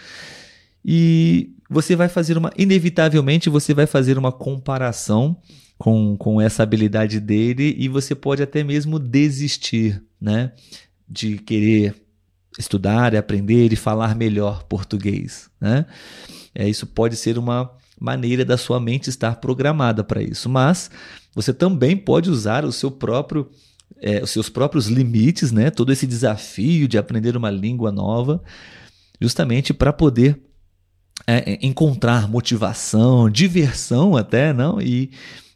[0.83, 2.51] e você vai fazer uma.
[2.57, 5.37] Inevitavelmente, você vai fazer uma comparação
[5.77, 10.53] com, com essa habilidade dele e você pode até mesmo desistir, né?
[11.07, 11.95] De querer
[12.57, 15.85] estudar, aprender e falar melhor português, né?
[16.55, 17.71] É, isso pode ser uma
[18.03, 20.91] maneira da sua mente estar programada para isso, mas
[21.33, 23.49] você também pode usar o seu próprio
[24.01, 25.69] é, os seus próprios limites, né?
[25.69, 28.43] Todo esse desafio de aprender uma língua nova,
[29.21, 30.37] justamente para poder
[31.25, 34.81] é, encontrar motivação, diversão até, não?
[34.81, 35.09] E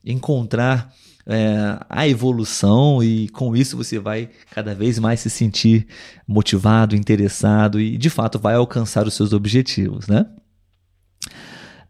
[0.05, 0.93] encontrar
[1.25, 5.86] é, a evolução e com isso você vai cada vez mais se sentir
[6.25, 10.25] motivado, interessado e de fato vai alcançar os seus objetivos, né?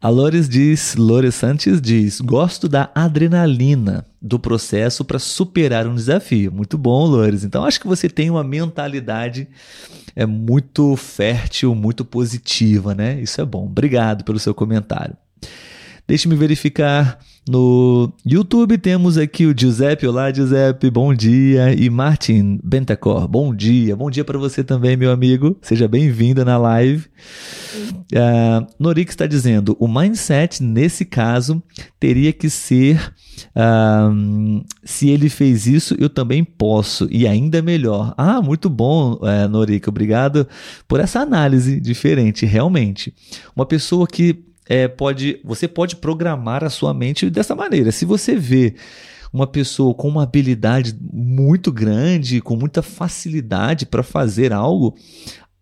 [0.00, 6.52] A Lores diz, Lores Santos diz: gosto da adrenalina do processo para superar um desafio.
[6.52, 7.42] Muito bom, Lores.
[7.42, 9.48] Então acho que você tem uma mentalidade
[10.14, 13.20] é muito fértil, muito positiva, né?
[13.20, 13.66] Isso é bom.
[13.66, 15.16] Obrigado pelo seu comentário.
[16.08, 20.06] Deixe-me verificar no YouTube temos aqui o Giuseppe.
[20.06, 21.72] Olá, Giuseppe, bom dia.
[21.72, 23.96] E Martin Bentacor, bom dia.
[23.96, 25.56] Bom dia para você também, meu amigo.
[25.62, 27.06] Seja bem-vinda na live.
[28.12, 31.62] Uh, Norik está dizendo: o mindset, nesse caso,
[31.98, 33.14] teria que ser.
[33.54, 38.12] Uh, se ele fez isso, eu também posso, e ainda melhor.
[38.16, 40.46] Ah, muito bom, uh, Norik, obrigado
[40.88, 43.14] por essa análise diferente, realmente.
[43.54, 47.90] Uma pessoa que é, pode, você pode programar a sua mente dessa maneira.
[47.90, 48.74] Se você vê
[49.32, 54.94] uma pessoa com uma habilidade muito grande, com muita facilidade para fazer algo,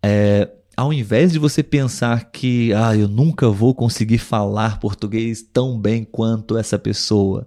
[0.02, 5.78] é, ao invés de você pensar que ah, eu nunca vou conseguir falar português tão
[5.78, 7.46] bem quanto essa pessoa,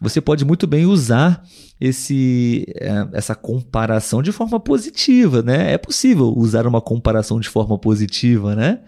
[0.00, 1.44] você pode muito bem usar
[1.80, 5.72] esse, é, essa comparação de forma positiva, né?
[5.72, 8.80] É possível usar uma comparação de forma positiva, né?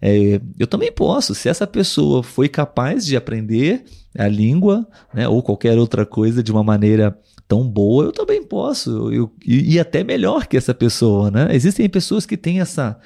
[0.00, 3.84] É, eu também posso, se essa pessoa foi capaz de aprender
[4.18, 9.12] a língua, né, ou qualquer outra coisa de uma maneira tão boa, eu também posso,
[9.12, 11.48] eu, e, e até melhor que essa pessoa, né?
[11.54, 12.98] Existem pessoas que têm essa,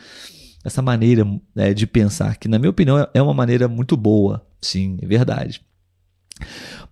[0.64, 4.98] essa maneira né, de pensar, que na minha opinião é uma maneira muito boa, sim,
[5.02, 5.62] é verdade.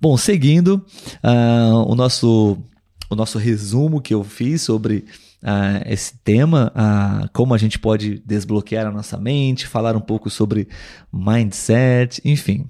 [0.02, 0.84] Bom, seguindo,
[1.22, 2.58] uh, o nosso
[3.08, 5.04] o nosso resumo que eu fiz sobre
[5.44, 10.28] uh, esse tema, uh, como a gente pode desbloquear a nossa mente, falar um pouco
[10.28, 10.66] sobre
[11.12, 12.66] mindset, enfim.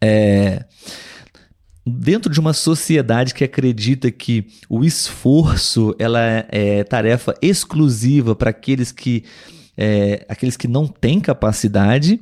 [0.00, 0.64] É,
[1.86, 8.50] dentro de uma sociedade que acredita que o esforço ela é, é tarefa exclusiva para
[8.50, 9.22] aqueles que
[9.76, 12.20] é, aqueles que não têm capacidade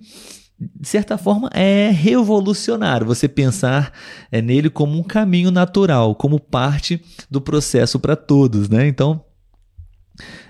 [0.59, 3.93] de certa forma, é revolucionário você pensar
[4.31, 8.87] é, nele como um caminho natural, como parte do processo para todos, né?
[8.87, 9.25] Então,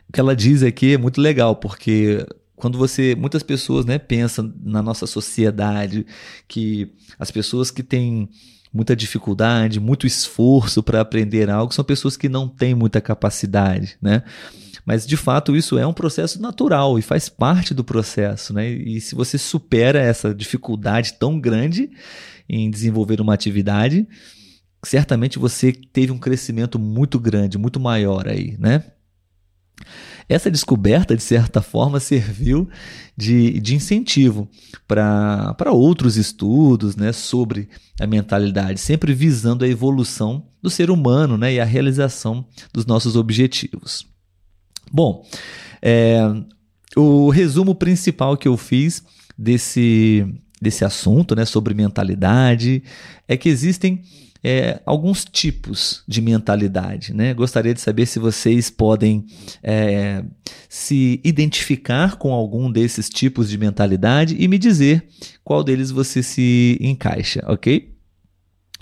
[0.08, 4.52] o que ela diz aqui é muito legal, porque quando você, muitas pessoas, né, pensam
[4.62, 6.06] na nossa sociedade
[6.46, 8.28] que as pessoas que têm
[8.72, 14.22] muita dificuldade, muito esforço para aprender algo, são pessoas que não têm muita capacidade, né?
[14.84, 18.68] Mas de fato isso é um processo natural e faz parte do processo, né?
[18.68, 21.90] E se você supera essa dificuldade tão grande
[22.48, 24.06] em desenvolver uma atividade,
[24.84, 28.84] certamente você teve um crescimento muito grande, muito maior aí, né?
[30.28, 32.68] Essa descoberta, de certa forma, serviu
[33.16, 34.48] de, de incentivo
[34.86, 37.68] para outros estudos né, sobre
[38.00, 43.16] a mentalidade, sempre visando a evolução do ser humano né, e a realização dos nossos
[43.16, 44.11] objetivos.
[44.92, 45.24] Bom,
[45.80, 46.20] é,
[46.94, 49.02] o resumo principal que eu fiz
[49.38, 50.26] desse,
[50.60, 52.82] desse assunto né, sobre mentalidade
[53.26, 54.02] é que existem
[54.44, 57.14] é, alguns tipos de mentalidade.
[57.14, 57.32] Né?
[57.32, 59.24] Gostaria de saber se vocês podem
[59.62, 60.22] é,
[60.68, 65.06] se identificar com algum desses tipos de mentalidade e me dizer
[65.42, 67.92] qual deles você se encaixa, ok?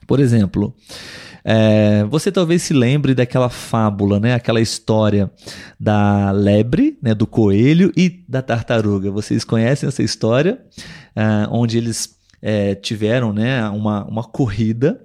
[0.06, 0.74] Por exemplo,
[1.44, 4.34] é, você talvez se lembre daquela fábula, né?
[4.34, 5.30] aquela história
[5.78, 7.14] da lebre, né?
[7.14, 9.10] do coelho e da tartaruga.
[9.10, 10.60] Vocês conhecem essa história?
[11.14, 13.68] É, onde eles é, tiveram né?
[13.70, 15.00] uma, uma corrida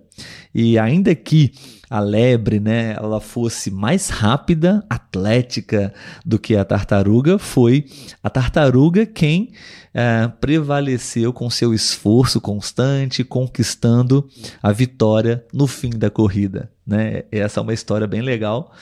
[0.53, 1.51] e ainda que
[1.89, 5.93] a lebre, né, ela fosse mais rápida, atlética
[6.25, 7.85] do que a tartaruga, foi
[8.23, 9.51] a tartaruga quem
[9.95, 14.27] é, prevaleceu com seu esforço constante, conquistando
[14.61, 16.69] a vitória no fim da corrida.
[16.85, 17.23] Né?
[17.31, 18.73] Essa é uma história bem legal.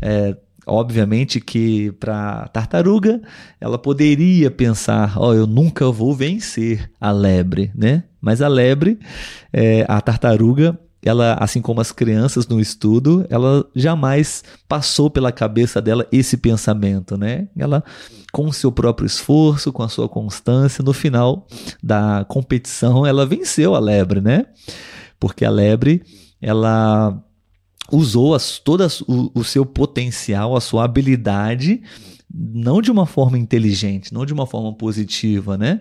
[0.00, 0.34] É,
[0.66, 3.20] obviamente que para tartaruga
[3.60, 8.04] ela poderia pensar, ó, oh, eu nunca vou vencer a lebre, né?
[8.18, 8.98] Mas a lebre,
[9.52, 15.80] é, a tartaruga, ela, assim como as crianças no estudo, ela jamais passou pela cabeça
[15.80, 17.46] dela esse pensamento, né?
[17.56, 17.84] Ela,
[18.36, 21.46] com o seu próprio esforço, com a sua constância, no final
[21.82, 24.44] da competição, ela venceu a lebre, né?
[25.18, 26.02] Porque a lebre,
[26.38, 27.18] ela
[27.90, 31.80] usou as, todo o, o seu potencial, a sua habilidade,
[32.30, 35.80] não de uma forma inteligente, não de uma forma positiva, né?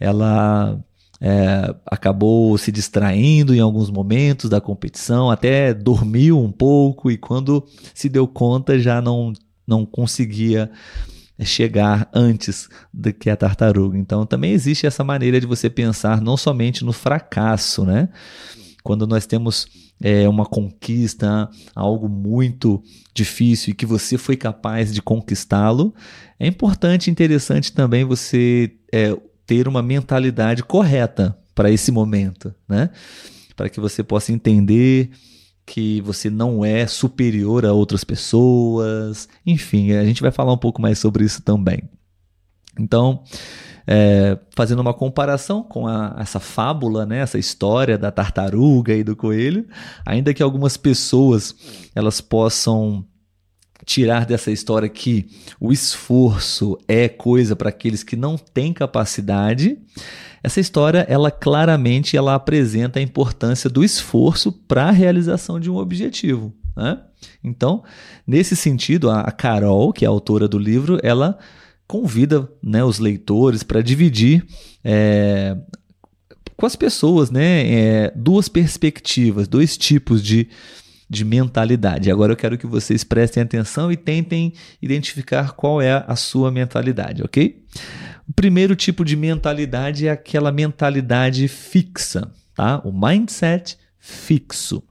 [0.00, 0.84] Ela
[1.20, 7.64] é, acabou se distraindo em alguns momentos da competição, até dormiu um pouco e quando
[7.94, 9.32] se deu conta já não,
[9.64, 10.68] não conseguia
[11.40, 13.98] chegar antes do que a tartaruga.
[13.98, 18.08] Então também existe essa maneira de você pensar não somente no fracasso, né?
[18.82, 19.66] Quando nós temos
[20.02, 22.82] é, uma conquista, algo muito
[23.14, 25.94] difícil e que você foi capaz de conquistá-lo,
[26.38, 29.16] é importante e interessante também você é,
[29.46, 32.90] ter uma mentalidade correta para esse momento, né?
[33.54, 35.10] Para que você possa entender
[35.66, 39.28] que você não é superior a outras pessoas.
[39.46, 41.88] Enfim, a gente vai falar um pouco mais sobre isso também.
[42.78, 43.22] Então,
[43.86, 49.16] é, fazendo uma comparação com a, essa fábula, né, essa história da tartaruga e do
[49.16, 49.66] coelho,
[50.06, 51.54] ainda que algumas pessoas
[51.94, 53.04] elas possam
[53.84, 55.26] tirar dessa história que
[55.60, 59.76] o esforço é coisa para aqueles que não têm capacidade.
[60.42, 65.76] Essa história, ela claramente ela apresenta a importância do esforço para a realização de um
[65.76, 66.52] objetivo.
[66.76, 66.98] Né?
[67.44, 67.84] Então,
[68.26, 71.38] nesse sentido, a Carol, que é a autora do livro, ela
[71.86, 74.44] convida né, os leitores para dividir
[74.82, 75.56] é,
[76.56, 80.48] com as pessoas né, é, duas perspectivas, dois tipos de
[81.12, 82.10] de mentalidade.
[82.10, 87.22] Agora eu quero que vocês prestem atenção e tentem identificar qual é a sua mentalidade,
[87.22, 87.62] ok?
[88.26, 92.80] O primeiro tipo de mentalidade é aquela mentalidade fixa, tá?
[92.82, 94.82] O mindset fixo,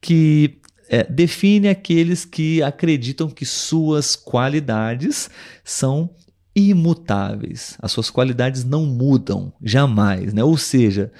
[0.00, 0.58] que
[0.88, 5.30] é, define aqueles que acreditam que suas qualidades
[5.62, 6.10] são
[6.56, 7.78] imutáveis.
[7.80, 10.42] As suas qualidades não mudam jamais, né?
[10.42, 11.12] Ou seja,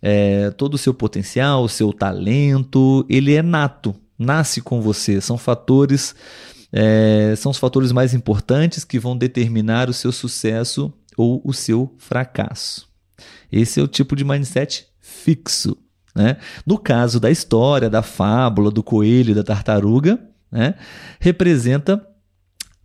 [0.00, 5.20] é, todo o seu potencial, o seu talento, ele é nato, nasce com você.
[5.20, 6.14] São fatores,
[6.72, 11.94] é, são os fatores mais importantes que vão determinar o seu sucesso ou o seu
[11.98, 12.88] fracasso.
[13.50, 15.76] Esse é o tipo de mindset fixo,
[16.14, 16.36] Né?
[16.66, 20.18] No caso da história, da fábula, do coelho da tartaruga,
[20.50, 20.74] né?
[21.20, 22.04] representa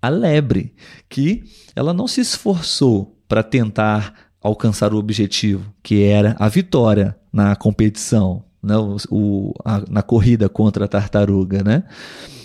[0.01, 0.75] a lebre,
[1.07, 1.43] que
[1.75, 8.43] ela não se esforçou para tentar alcançar o objetivo, que era a vitória na competição,
[8.61, 8.75] né?
[8.77, 11.83] o, o a, na corrida contra a tartaruga, né?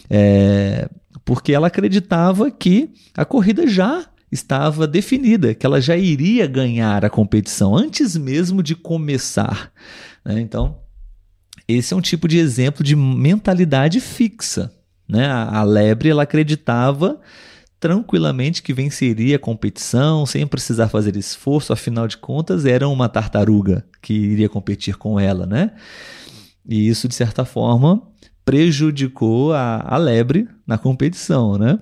[0.09, 0.89] É,
[1.25, 7.11] porque ela acreditava que a corrida já estava definida, que ela já iria ganhar a
[7.11, 9.71] competição antes mesmo de começar.
[10.25, 10.41] Né?
[10.41, 10.79] Então,
[11.67, 14.73] esse é um tipo de exemplo de mentalidade fixa.
[15.09, 15.27] Né?
[15.27, 17.21] A, a lebre ela acreditava
[17.81, 23.85] tranquilamente que venceria a competição sem precisar fazer esforço, afinal de contas era uma tartaruga
[24.03, 25.73] que iria competir com ela, né?
[26.69, 28.03] E isso de certa forma
[28.45, 31.79] prejudicou a, a lebre na competição, né?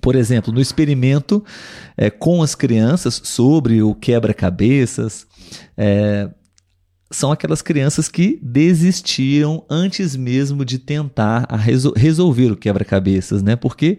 [0.00, 1.44] Por exemplo, no experimento
[1.96, 5.26] é, com as crianças sobre o quebra-cabeças,
[5.76, 6.30] é,
[7.12, 13.54] são aquelas crianças que desistiram antes mesmo de tentar resol resolver o quebra-cabeças, né?
[13.54, 13.98] Porque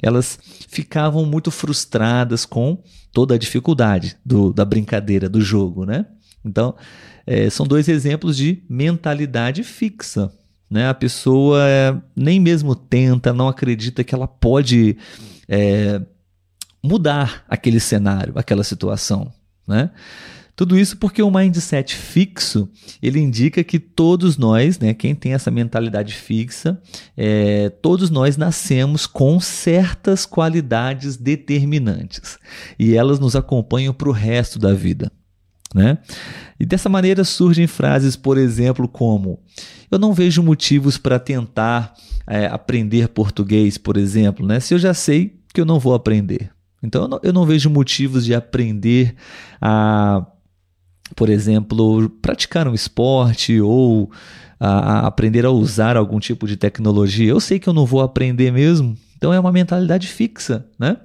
[0.00, 0.38] elas
[0.68, 2.82] ficavam muito frustradas com
[3.12, 6.06] toda a dificuldade do, da brincadeira, do jogo, né?
[6.44, 6.74] Então,
[7.26, 10.32] é, são dois exemplos de mentalidade fixa.
[10.70, 10.88] Né?
[10.88, 14.96] A pessoa é, nem mesmo tenta, não acredita que ela pode
[15.48, 16.00] é,
[16.82, 19.32] mudar aquele cenário, aquela situação.
[19.68, 19.90] Né?
[20.62, 22.70] Tudo isso porque o mindset fixo
[23.02, 26.80] ele indica que todos nós, né, quem tem essa mentalidade fixa,
[27.16, 32.38] é, todos nós nascemos com certas qualidades determinantes
[32.78, 35.10] e elas nos acompanham para o resto da vida.
[35.74, 35.98] Né?
[36.60, 39.40] E dessa maneira surgem frases, por exemplo, como:
[39.90, 41.92] Eu não vejo motivos para tentar
[42.24, 44.60] é, aprender português, por exemplo, né?
[44.60, 46.52] se eu já sei que eu não vou aprender.
[46.80, 49.14] Então eu não, eu não vejo motivos de aprender
[49.60, 50.26] a,
[51.14, 54.10] por exemplo, praticar um esporte ou
[54.58, 57.30] a, a aprender a usar algum tipo de tecnologia.
[57.30, 58.96] Eu sei que eu não vou aprender mesmo.
[59.16, 60.96] Então é uma mentalidade fixa, né?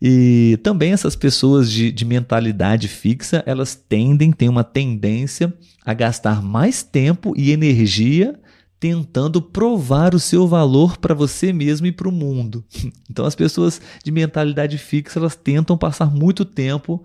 [0.00, 5.54] E também essas pessoas de, de mentalidade fixa, elas tendem, têm uma tendência
[5.84, 8.34] a gastar mais tempo e energia
[8.80, 12.64] tentando provar o seu valor para você mesmo e para o mundo.
[13.08, 17.04] Então as pessoas de mentalidade fixa, elas tentam passar muito tempo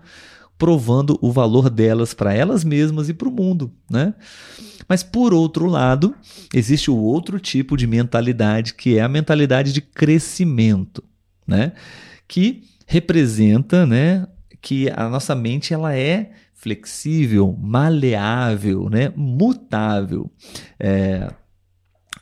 [0.58, 4.14] provando o valor delas para elas mesmas e para o mundo, né?
[4.88, 6.14] Mas por outro lado,
[6.52, 11.04] existe o outro tipo de mentalidade que é a mentalidade de crescimento,
[11.46, 11.72] né?
[12.26, 14.26] Que representa, né,
[14.62, 20.30] que a nossa mente ela é flexível, maleável, né, mutável.
[20.80, 21.30] É,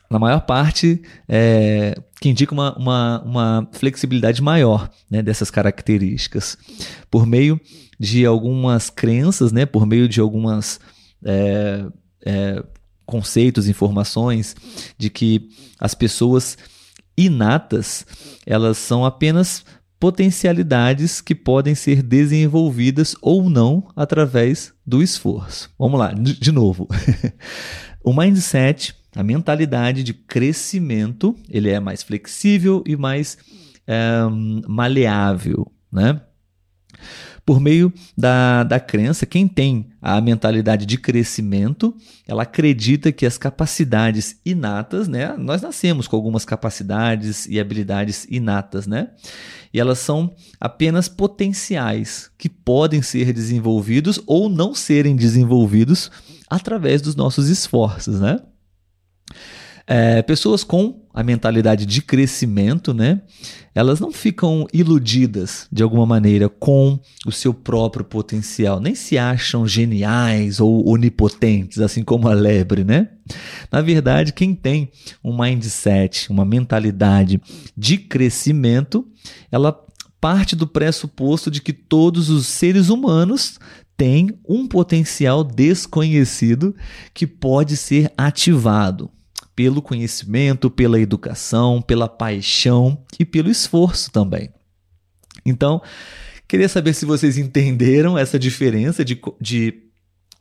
[0.09, 6.57] na maior parte, é, que indica uma, uma, uma flexibilidade maior né, dessas características,
[7.09, 7.59] por meio
[7.99, 10.79] de algumas crenças, né, por meio de algumas
[11.23, 11.85] é,
[12.25, 12.63] é,
[13.05, 14.55] conceitos, informações
[14.97, 15.49] de que
[15.79, 16.57] as pessoas
[17.17, 18.05] inatas
[18.45, 19.65] elas são apenas
[19.99, 25.71] potencialidades que podem ser desenvolvidas ou não através do esforço.
[25.77, 26.87] Vamos lá, de novo.
[28.03, 33.37] o mindset, a mentalidade de crescimento, ele é mais flexível e mais
[33.87, 34.21] é,
[34.67, 36.21] maleável, né?
[37.47, 41.95] por meio da, da crença, quem tem a mentalidade de crescimento,
[42.27, 45.33] ela acredita que as capacidades inatas, né?
[45.37, 49.11] Nós nascemos com algumas capacidades e habilidades inatas, né?
[49.73, 56.11] E elas são apenas potenciais que podem ser desenvolvidos ou não serem desenvolvidos
[56.49, 58.41] através dos nossos esforços, né?
[59.89, 63.21] É, pessoas com a mentalidade de crescimento, né?
[63.73, 69.65] Elas não ficam iludidas de alguma maneira com o seu próprio potencial, nem se acham
[69.65, 73.09] geniais ou onipotentes, assim como a lebre, né?
[73.71, 74.91] Na verdade, quem tem
[75.23, 77.41] um mindset, uma mentalidade
[77.75, 79.07] de crescimento,
[79.49, 79.71] ela
[80.19, 83.57] parte do pressuposto de que todos os seres humanos
[83.95, 86.75] têm um potencial desconhecido
[87.13, 89.09] que pode ser ativado
[89.57, 94.51] pelo conhecimento, pela educação, pela paixão e pelo esforço também.
[95.43, 95.81] Então,
[96.47, 99.81] queria saber se vocês entenderam essa diferença de, de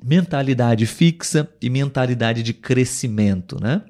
[0.05, 3.83] mentalidade fixa e mentalidade de crescimento, né?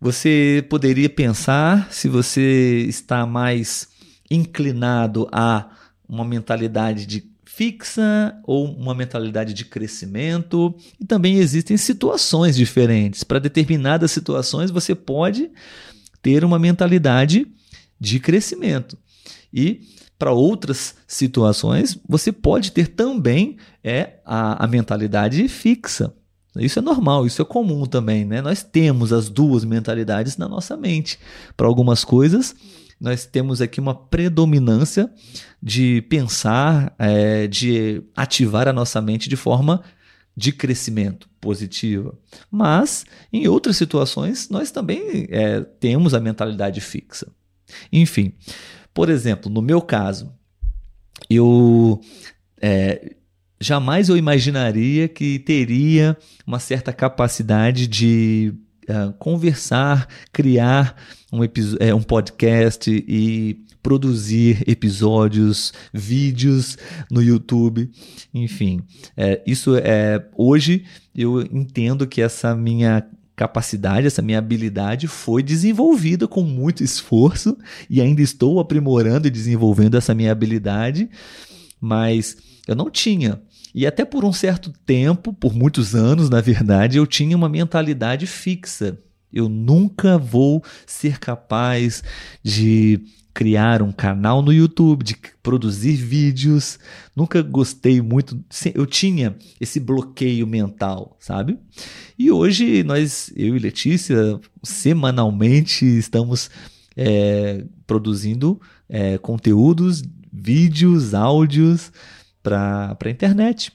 [0.00, 3.88] Você poderia pensar se você está mais
[4.30, 5.70] inclinado a
[6.08, 7.31] uma mentalidade de
[7.62, 10.74] fixa ou uma mentalidade de crescimento.
[10.98, 13.22] E também existem situações diferentes.
[13.22, 15.48] Para determinadas situações, você pode
[16.20, 17.46] ter uma mentalidade
[18.00, 18.98] de crescimento.
[19.54, 19.82] E
[20.18, 26.12] para outras situações, você pode ter também é a, a mentalidade fixa.
[26.56, 28.42] Isso é normal, isso é comum também, né?
[28.42, 31.18] Nós temos as duas mentalidades na nossa mente.
[31.56, 32.54] Para algumas coisas,
[33.02, 35.12] nós temos aqui uma predominância
[35.60, 39.82] de pensar, é, de ativar a nossa mente de forma
[40.36, 42.16] de crescimento positiva.
[42.48, 47.26] Mas, em outras situações, nós também é, temos a mentalidade fixa.
[47.92, 48.34] Enfim,
[48.94, 50.32] por exemplo, no meu caso,
[51.28, 52.00] eu
[52.60, 53.16] é,
[53.60, 58.54] jamais eu imaginaria que teria uma certa capacidade de
[58.88, 60.96] uh, conversar, criar
[61.32, 61.40] um,
[61.80, 66.78] é, um podcast e produzir episódios, vídeos
[67.10, 67.90] no YouTube,
[68.32, 68.80] enfim.
[69.16, 73.04] É, isso é hoje eu entendo que essa minha
[73.34, 77.56] capacidade, essa minha habilidade foi desenvolvida com muito esforço
[77.90, 81.10] e ainda estou aprimorando e desenvolvendo essa minha habilidade,
[81.80, 82.36] mas
[82.68, 83.40] eu não tinha.
[83.74, 88.26] E até por um certo tempo, por muitos anos, na verdade, eu tinha uma mentalidade
[88.26, 88.98] fixa.
[89.32, 92.02] Eu nunca vou ser capaz
[92.42, 93.00] de
[93.34, 96.78] criar um canal no YouTube, de produzir vídeos.
[97.16, 98.38] Nunca gostei muito,
[98.74, 101.58] eu tinha esse bloqueio mental, sabe?
[102.18, 106.50] E hoje nós, eu e Letícia, semanalmente estamos
[106.94, 111.90] é, produzindo é, conteúdos, vídeos, áudios
[112.42, 113.72] para a internet.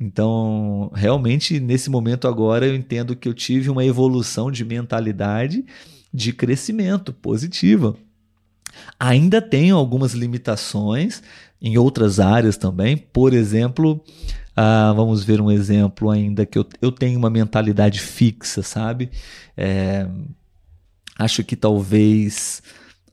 [0.00, 5.64] Então, realmente, nesse momento agora, eu entendo que eu tive uma evolução de mentalidade
[6.12, 7.96] de crescimento positiva.
[8.98, 11.22] Ainda tenho algumas limitações
[11.60, 12.96] em outras áreas também.
[12.96, 14.02] Por exemplo,
[14.54, 19.10] ah, vamos ver um exemplo ainda que eu, eu tenho uma mentalidade fixa, sabe?
[19.56, 20.06] É,
[21.18, 22.62] acho que talvez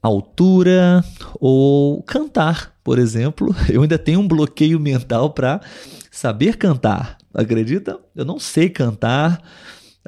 [0.05, 1.03] altura
[1.39, 3.55] ou cantar, por exemplo.
[3.69, 5.61] Eu ainda tenho um bloqueio mental para
[6.11, 7.17] saber cantar.
[7.33, 7.99] Acredita?
[8.15, 9.41] Eu não sei cantar,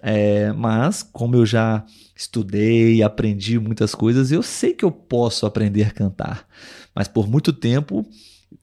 [0.02, 1.84] é, mas como eu já
[2.16, 6.48] estudei, aprendi muitas coisas, eu sei que eu posso aprender a cantar.
[6.96, 8.08] Mas por muito tempo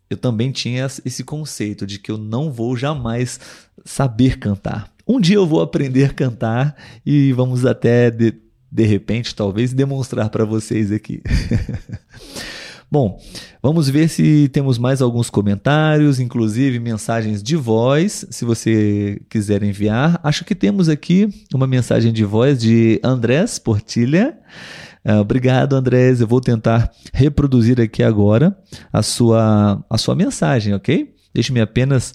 [0.09, 3.39] eu também tinha esse conceito de que eu não vou jamais
[3.85, 4.93] saber cantar.
[5.07, 6.75] Um dia eu vou aprender a cantar
[7.05, 8.33] e vamos até de,
[8.75, 11.23] de repente, talvez demonstrar para vocês aqui.
[12.91, 13.21] Bom,
[13.63, 20.19] vamos ver se temos mais alguns comentários, inclusive mensagens de voz, se você quiser enviar.
[20.25, 24.37] Acho que temos aqui uma mensagem de voz de Andrés Portilha.
[25.05, 26.21] Uh, obrigado, Andrés.
[26.21, 28.59] Eu vou tentar reproduzir aqui agora
[28.93, 31.15] a sua, a sua mensagem, ok?
[31.33, 32.13] Deixe-me apenas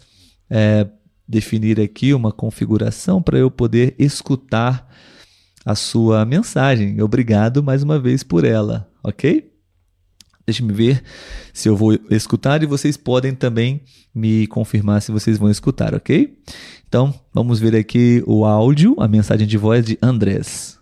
[0.50, 0.86] é,
[1.26, 4.90] definir aqui uma configuração para eu poder escutar
[5.70, 7.00] a sua mensagem.
[7.00, 9.52] Obrigado mais uma vez por ela, ok?
[10.44, 11.04] Deixe-me ver
[11.54, 16.36] se eu vou escutar e vocês podem também me confirmar se vocês vão escutar, ok?
[16.88, 20.80] Então, vamos ver aqui o áudio, a mensagem de voz de Andrés.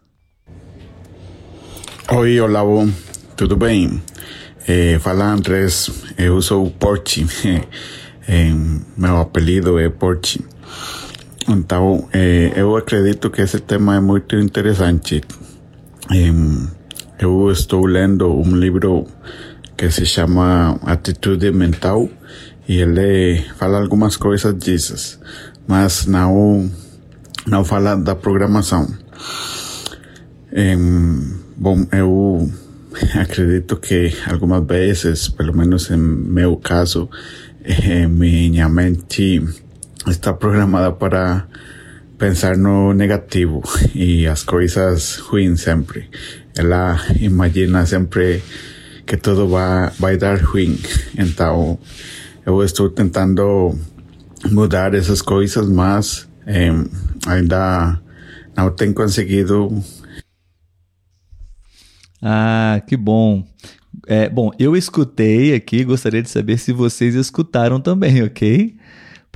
[2.09, 2.89] Oi, Olavo,
[3.35, 4.01] tudo bem?
[4.65, 7.25] É, fala Andrés, eu sou Porti,
[8.25, 8.53] é,
[8.95, 10.39] meu apelido é Porti.
[11.49, 12.09] Então,
[12.55, 15.21] eu acredito que esse tema é muito interessante.
[17.19, 19.05] eu estou lendo um livro
[19.77, 22.09] que se llama Atitude Mental
[22.67, 25.19] y él le fala algunas cosas disso,
[25.67, 26.69] mas não
[27.45, 28.87] não fala da programação.
[31.55, 32.51] Bom, eu
[33.15, 37.09] acredito que algumas vezes, pelo menos em meu caso,
[37.63, 39.41] eh, minha mente
[40.09, 41.47] está programada para
[42.17, 43.61] pensar no negativo
[43.93, 46.09] e as coisas ruins sempre.
[46.57, 48.43] Ela imagina sempre
[49.05, 50.79] que tudo vai, vai dar ruim.
[51.17, 51.79] Então,
[52.45, 53.77] eu estou tentando
[54.51, 56.71] mudar essas coisas, mas eh,
[57.27, 57.99] ainda
[58.55, 59.83] não tenho conseguido.
[62.21, 63.45] Ah, que bom.
[64.07, 68.75] É, bom, eu escutei aqui, gostaria de saber se vocês escutaram também, ok?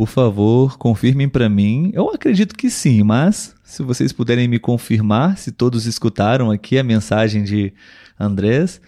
[0.02, 1.91] Por favor, confirmem para mim.
[1.93, 6.84] Eu acredito que sim, mas se vocês puderem me confirmar se todos escutaram aqui a
[6.84, 7.72] mensagem de
[8.20, 8.82] Andrés,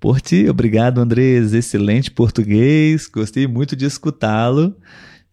[0.00, 1.52] Porti, obrigado, Andrés.
[1.52, 3.06] Excelente português.
[3.06, 4.74] Gostei muito de escutá-lo.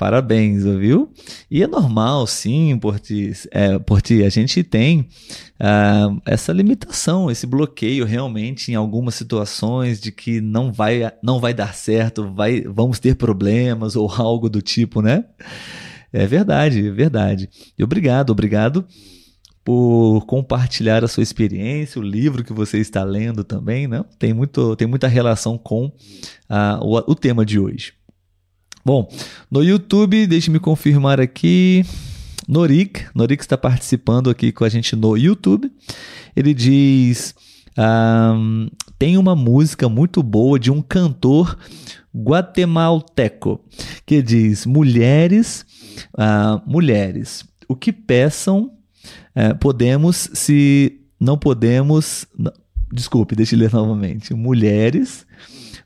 [0.02, 1.14] Parabéns, ouviu?
[1.50, 3.34] E é normal, sim, Porti.
[3.52, 5.02] É, a gente tem
[5.60, 11.54] uh, essa limitação, esse bloqueio realmente em algumas situações de que não vai, não vai
[11.54, 15.24] dar certo, vai, vamos ter problemas ou algo do tipo, né?
[16.12, 17.48] É verdade, é verdade.
[17.78, 18.84] E obrigado, obrigado
[19.64, 24.04] por compartilhar a sua experiência, o livro que você está lendo também, né?
[24.18, 27.94] Tem, muito, tem muita relação com uh, o, o tema de hoje.
[28.84, 29.08] Bom,
[29.50, 31.86] no YouTube, deixe-me confirmar aqui.
[32.48, 35.72] Norik, Norik está participando aqui com a gente no YouTube.
[36.36, 37.36] Ele diz:
[37.78, 38.68] um,
[38.98, 41.58] tem uma música muito boa de um cantor
[42.16, 43.62] guatemalteco
[44.06, 45.66] que diz: mulheres,
[46.16, 48.72] uh, mulheres, o que peçam
[49.36, 52.26] uh, podemos se não podemos.
[52.38, 52.52] Não,
[52.92, 54.34] desculpe, deixa eu ler novamente.
[54.34, 55.26] Mulheres,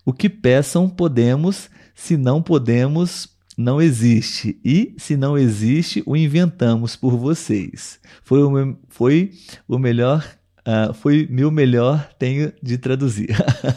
[0.05, 4.59] o que peçam podemos, se não podemos não existe.
[4.63, 7.99] E se não existe, o inventamos por vocês.
[8.23, 9.31] Foi o, foi
[9.67, 10.27] o melhor
[10.67, 13.29] Uh, foi meu melhor tenho de traduzir.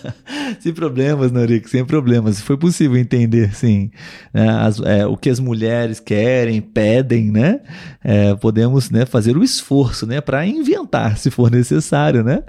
[0.59, 2.41] sem problemas, Norik, sem problemas.
[2.41, 3.91] Foi possível entender, sim,
[4.33, 7.61] né, as, é, o que as mulheres querem, pedem, né?
[8.03, 12.43] É, podemos né, fazer o esforço né, para inventar, se for necessário, né?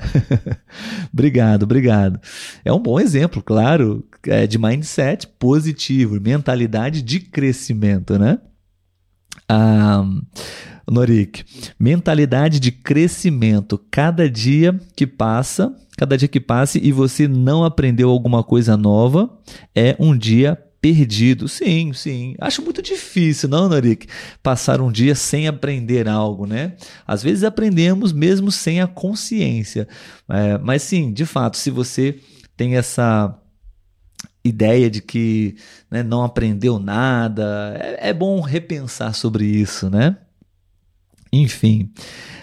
[1.12, 2.18] obrigado, obrigado.
[2.64, 8.40] É um bom exemplo, claro, é, de mindset positivo, mentalidade de crescimento, né?
[9.50, 10.06] Ah,
[10.90, 11.44] Norik,
[11.80, 13.80] mentalidade de crescimento.
[13.92, 19.30] Cada dia que passa, cada dia que passe e você não aprendeu alguma coisa nova,
[19.76, 21.48] é um dia perdido.
[21.48, 22.36] Sim, sim.
[22.40, 24.08] Acho muito difícil, não, Norik?
[24.42, 26.74] Passar um dia sem aprender algo, né?
[27.06, 29.88] Às vezes aprendemos mesmo sem a consciência.
[30.30, 32.20] É, mas sim, de fato, se você
[32.56, 33.38] tem essa
[34.44, 35.56] ideia de que
[35.92, 40.18] né, não aprendeu nada, é, é bom repensar sobre isso, né?
[41.32, 41.92] Enfim,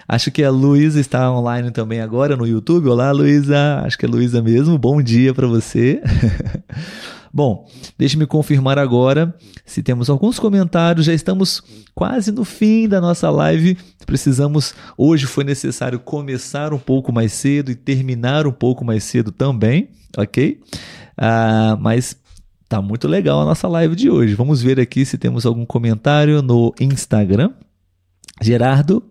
[0.07, 2.89] acho que a Luísa está online também agora no YouTube.
[2.89, 3.83] Olá, Luísa.
[3.85, 4.79] Acho que é Luísa mesmo.
[4.79, 6.01] Bom dia para você.
[7.35, 7.69] Bom,
[7.99, 9.35] deixe-me confirmar agora
[9.65, 11.05] se temos alguns comentários.
[11.05, 11.63] Já estamos
[11.95, 13.77] quase no fim da nossa live.
[14.07, 19.33] Precisamos, hoje foi necessário começar um pouco mais cedo e terminar um pouco mais cedo
[19.33, 20.61] também, ok?
[21.19, 22.17] Ah, mas
[22.69, 24.35] tá muito legal a nossa live de hoje.
[24.35, 27.51] Vamos ver aqui se temos algum comentário no Instagram.
[28.43, 29.03] Gerardo,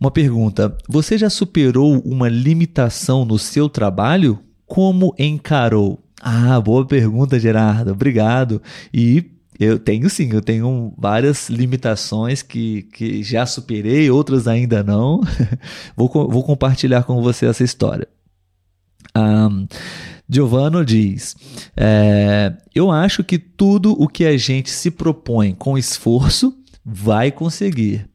[0.00, 4.38] uma pergunta: você já superou uma limitação no seu trabalho?
[4.66, 6.02] Como encarou?
[6.20, 7.92] Ah, boa pergunta, Gerardo.
[7.92, 8.60] Obrigado.
[8.92, 9.24] E
[9.58, 15.20] eu tenho sim, eu tenho várias limitações que, que já superei, outras ainda não.
[15.96, 18.08] vou, vou compartilhar com você essa história.
[19.16, 19.66] Um,
[20.28, 21.36] Giovanni diz:
[21.76, 26.54] é, Eu acho que tudo o que a gente se propõe com esforço
[26.84, 28.08] vai conseguir.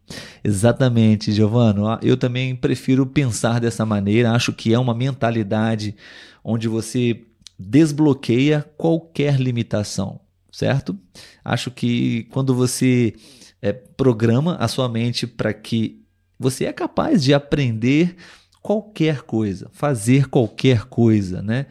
[0.43, 1.87] Exatamente, Giovano.
[1.87, 4.31] Ah, eu também prefiro pensar dessa maneira.
[4.31, 5.95] Acho que é uma mentalidade
[6.43, 7.21] onde você
[7.57, 10.19] desbloqueia qualquer limitação,
[10.51, 10.97] certo?
[11.43, 13.13] Acho que quando você
[13.61, 16.01] é, programa a sua mente para que
[16.39, 18.15] você é capaz de aprender
[18.61, 21.67] qualquer coisa, fazer qualquer coisa, né?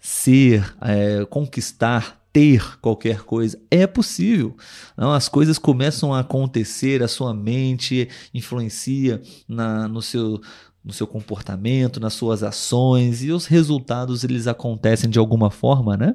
[0.00, 3.60] Ser, é, conquistar ter qualquer coisa.
[3.70, 4.56] É possível.
[4.96, 5.12] Não?
[5.12, 10.40] As coisas começam a acontecer, a sua mente influencia na, no, seu,
[10.82, 16.14] no seu comportamento, nas suas ações, e os resultados eles acontecem de alguma forma, né?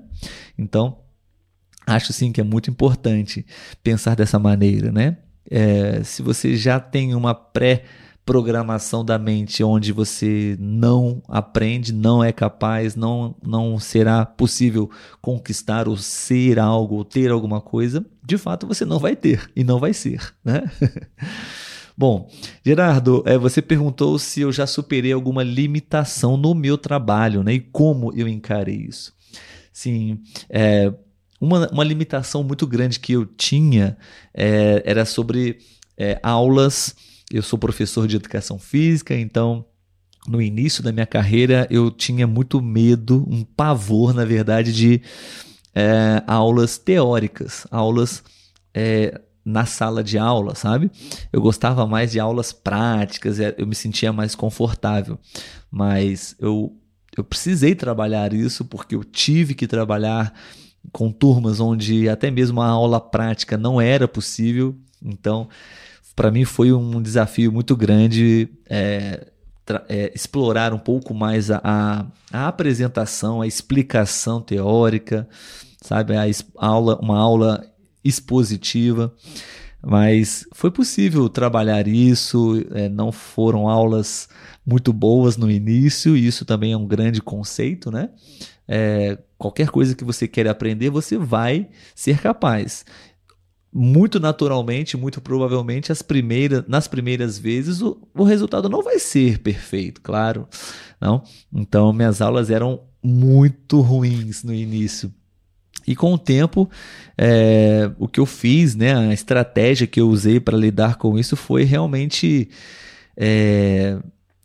[0.58, 1.00] Então,
[1.86, 3.46] acho sim que é muito importante
[3.84, 5.18] pensar dessa maneira, né?
[5.50, 7.84] É, se você já tem uma pré-
[8.28, 15.88] programação da mente onde você não aprende, não é capaz, não, não será possível conquistar
[15.88, 19.80] ou ser algo, ou ter alguma coisa, de fato você não vai ter e não
[19.80, 20.70] vai ser, né?
[21.98, 22.30] Bom,
[22.66, 27.54] Gerardo, é, você perguntou se eu já superei alguma limitação no meu trabalho, né?
[27.54, 29.14] E como eu encarei isso.
[29.72, 30.20] Sim,
[30.50, 30.94] é,
[31.40, 33.98] uma, uma limitação muito grande que eu tinha
[34.34, 35.60] é, era sobre
[35.98, 36.94] é, aulas
[37.32, 39.66] eu sou professor de educação física, então
[40.28, 45.02] no início da minha carreira eu tinha muito medo, um pavor, na verdade, de
[45.74, 48.24] é, aulas teóricas, aulas
[48.74, 50.92] é, na sala de aula, sabe?
[51.32, 55.18] Eu gostava mais de aulas práticas, é, eu me sentia mais confortável,
[55.72, 56.76] mas eu,
[57.16, 60.34] eu precisei trabalhar isso porque eu tive que trabalhar
[60.92, 65.48] com turmas onde até mesmo a aula prática não era possível, então
[66.18, 69.28] para mim foi um desafio muito grande é,
[69.88, 71.62] é, explorar um pouco mais a,
[72.34, 75.30] a, apresentação, a explicação teórica,
[75.80, 76.26] sabe, a
[76.58, 77.64] aula, uma aula
[78.04, 79.14] expositiva.
[79.80, 84.28] Mas foi possível trabalhar isso, é, não foram aulas
[84.66, 88.10] muito boas no início, e isso também é um grande conceito, né?
[88.68, 92.84] É, qualquer coisa que você quer aprender, você vai ser capaz
[93.74, 99.40] muito naturalmente, muito provavelmente, as primeiras, nas primeiras vezes o, o resultado não vai ser
[99.40, 100.48] perfeito, claro,
[101.00, 101.24] não.
[101.54, 105.14] Então minhas aulas eram muito ruins no início.
[105.88, 106.70] E com o tempo,
[107.18, 111.38] é, o que eu fiz, né, a estratégia que eu usei para lidar com isso
[111.38, 112.50] foi realmente
[113.16, 113.98] é,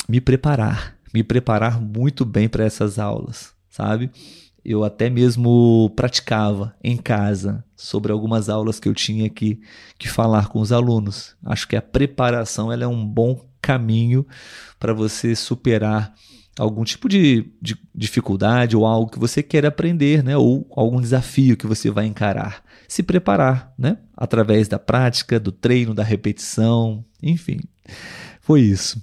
[0.09, 4.09] me preparar, me preparar muito bem para essas aulas, sabe?
[4.65, 9.61] Eu até mesmo praticava em casa sobre algumas aulas que eu tinha que,
[9.99, 11.35] que falar com os alunos.
[11.45, 14.27] Acho que a preparação ela é um bom caminho
[14.79, 16.15] para você superar
[16.59, 20.37] algum tipo de, de, dificuldade ou algo que você quer aprender, né?
[20.37, 22.63] ou algum desafio que você vai encarar.
[22.87, 23.99] Se preparar, né?
[24.17, 27.61] através da prática, do treino, da repetição, enfim.
[28.41, 29.03] Foi isso.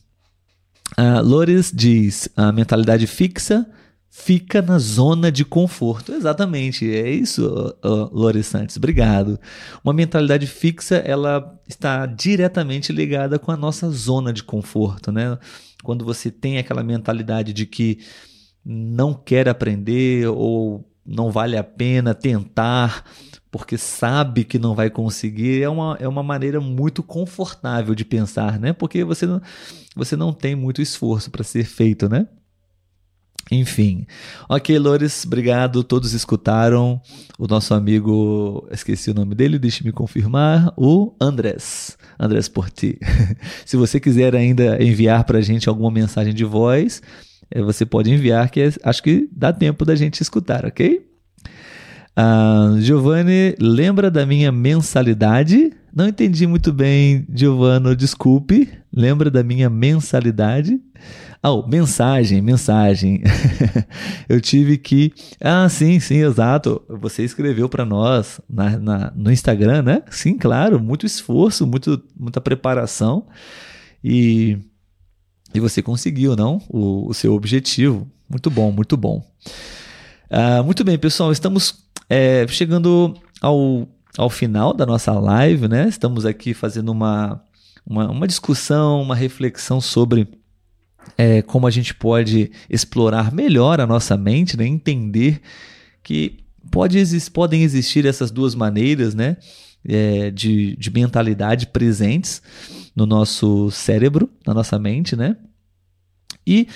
[0.98, 3.68] Uh, Lores diz: a mentalidade fixa
[4.10, 6.12] fica na zona de conforto.
[6.12, 7.76] Exatamente, é isso,
[8.12, 8.76] Lores Santos.
[8.78, 9.40] Obrigado.
[9.84, 15.38] Uma mentalidade fixa, ela está diretamente ligada com a nossa zona de conforto, né?
[15.84, 18.00] Quando você tem aquela mentalidade de que
[18.66, 23.04] não quer aprender ou não vale a pena tentar
[23.52, 28.60] porque sabe que não vai conseguir, é uma, é uma maneira muito confortável de pensar,
[28.60, 28.74] né?
[28.74, 29.42] Porque você não,
[29.96, 32.28] você não tem muito esforço para ser feito, né?
[33.52, 34.06] Enfim.
[34.48, 35.84] Ok, Lores, obrigado.
[35.84, 37.02] Todos escutaram.
[37.38, 41.98] O nosso amigo, esqueci o nome dele, deixe-me confirmar, o Andrés.
[42.20, 43.00] Andrés Porti.
[43.66, 47.02] Se você quiser ainda enviar para a gente alguma mensagem de voz,
[47.50, 51.08] eh, você pode enviar, que é, acho que dá tempo da gente escutar, ok?
[52.18, 55.72] Uh, Giovanni, lembra da minha mensalidade?
[55.96, 58.70] Não entendi muito bem, Giovanni, desculpe.
[58.92, 60.80] Lembra da minha mensalidade?
[61.42, 63.22] Oh, mensagem, mensagem.
[64.28, 65.14] eu tive que.
[65.40, 66.82] Ah, sim, sim, exato.
[66.90, 70.04] Você escreveu para nós na, na, no Instagram, né?
[70.10, 70.80] Sim, claro.
[70.80, 73.28] Muito esforço, muito, muita preparação.
[74.04, 74.58] E,
[75.54, 76.62] e você conseguiu, não?
[76.68, 78.10] O, o seu objetivo.
[78.30, 79.24] Muito bom, muito bom.
[80.30, 81.32] Ah, muito bem, pessoal.
[81.32, 83.88] Estamos é, chegando ao,
[84.18, 85.88] ao final da nossa live, né?
[85.88, 87.42] Estamos aqui fazendo uma,
[87.86, 90.28] uma, uma discussão, uma reflexão sobre
[91.18, 94.66] é, como a gente pode explorar melhor a nossa mente, né?
[94.66, 95.42] entender
[96.04, 96.40] que
[96.72, 99.38] pode, podem existir essas duas maneiras né?
[99.88, 102.42] É, de, de mentalidade presentes
[102.94, 105.38] no nosso cérebro, na nossa mente, né?
[106.46, 106.68] E,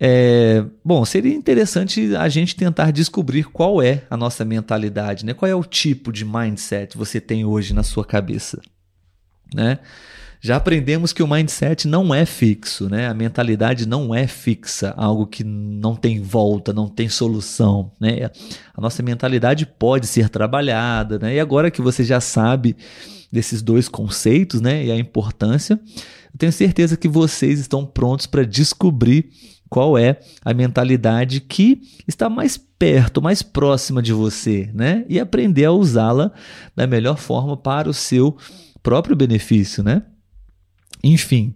[0.00, 5.34] é, bom, seria interessante a gente tentar descobrir qual é a nossa mentalidade, né?
[5.34, 8.60] Qual é o tipo de mindset você tem hoje na sua cabeça,
[9.54, 9.78] né?
[10.40, 13.08] Já aprendemos que o mindset não é fixo, né?
[13.08, 18.30] A mentalidade não é fixa, algo que não tem volta, não tem solução, né?
[18.74, 21.34] A nossa mentalidade pode ser trabalhada, né?
[21.34, 22.76] E agora que você já sabe
[23.30, 25.78] desses dois conceitos, né, e a importância,
[26.32, 29.30] eu tenho certeza que vocês estão prontos para descobrir
[29.68, 35.04] qual é a mentalidade que está mais perto, mais próxima de você, né?
[35.08, 36.32] E aprender a usá-la
[36.74, 38.36] da melhor forma para o seu
[38.82, 40.02] próprio benefício, né?
[41.02, 41.54] Enfim,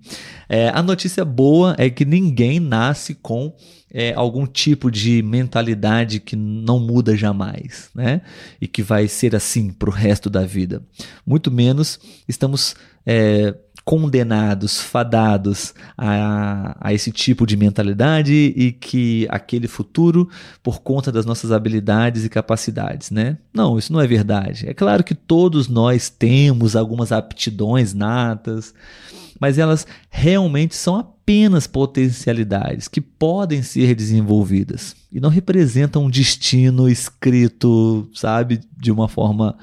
[0.49, 3.55] é, a notícia boa é que ninguém nasce com
[3.93, 8.23] é, algum tipo de mentalidade que não muda jamais, né?
[8.61, 10.83] E que vai ser assim para o resto da vida.
[11.27, 12.75] Muito menos estamos
[13.05, 20.29] é, condenados, fadados a, a esse tipo de mentalidade e que aquele futuro,
[20.63, 23.39] por conta das nossas habilidades e capacidades, né?
[23.53, 24.69] Não, isso não é verdade.
[24.69, 28.75] É claro que todos nós temos algumas aptidões natas
[29.43, 36.89] mas elas realmente são apenas potencialidades que podem ser desenvolvidas e não representam um destino
[36.89, 39.57] escrito, sabe, de uma forma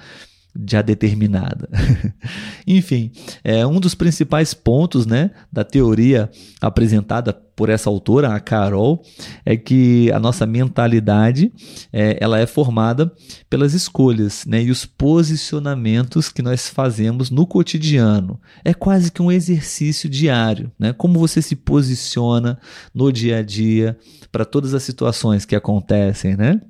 [0.67, 1.69] já determinada.
[2.65, 3.11] Enfim,
[3.43, 6.29] é um dos principais pontos né, da teoria
[6.61, 9.03] apresentada por essa autora, a Carol,
[9.45, 11.51] é que a nossa mentalidade
[11.91, 13.11] é, ela é formada
[13.49, 18.39] pelas escolhas né, e os posicionamentos que nós fazemos no cotidiano.
[18.63, 20.93] É quase que um exercício diário, né?
[20.93, 22.57] Como você se posiciona
[22.93, 23.97] no dia a dia
[24.31, 26.61] para todas as situações que acontecem, né?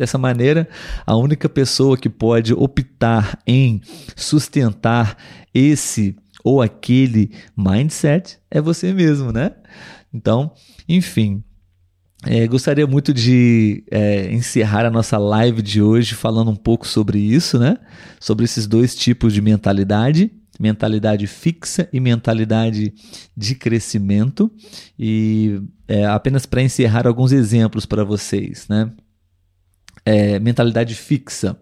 [0.00, 0.66] Dessa maneira,
[1.04, 3.82] a única pessoa que pode optar em
[4.16, 5.14] sustentar
[5.52, 9.52] esse ou aquele mindset é você mesmo, né?
[10.10, 10.52] Então,
[10.88, 11.44] enfim,
[12.24, 17.18] é, gostaria muito de é, encerrar a nossa live de hoje falando um pouco sobre
[17.18, 17.76] isso, né?
[18.18, 22.94] Sobre esses dois tipos de mentalidade, mentalidade fixa e mentalidade
[23.36, 24.50] de crescimento.
[24.98, 28.90] E é, apenas para encerrar alguns exemplos para vocês, né?
[30.04, 31.56] É, mentalidade fixa.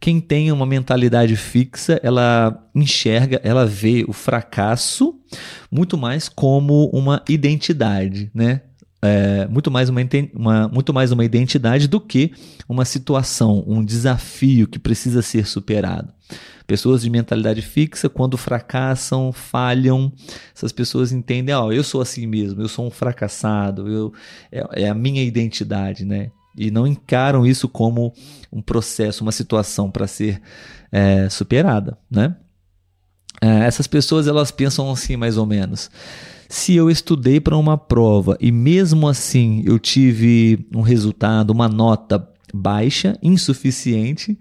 [0.00, 5.18] Quem tem uma mentalidade fixa, ela enxerga, ela vê o fracasso
[5.70, 8.62] muito mais como uma identidade, né?
[9.02, 10.00] é, muito, mais uma,
[10.34, 12.32] uma, muito mais uma identidade do que
[12.68, 16.12] uma situação, um desafio que precisa ser superado.
[16.66, 20.12] Pessoas de mentalidade fixa, quando fracassam, falham,
[20.54, 24.12] essas pessoas entendem, ó, oh, eu sou assim mesmo, eu sou um fracassado, eu,
[24.52, 26.30] é, é a minha identidade, né?
[26.58, 28.12] E não encaram isso como
[28.52, 30.42] um processo, uma situação para ser
[30.90, 32.36] é, superada, né?
[33.40, 35.90] É, essas pessoas elas pensam assim mais ou menos.
[36.48, 42.26] Se eu estudei para uma prova e mesmo assim eu tive um resultado, uma nota
[42.52, 44.36] baixa, insuficiente,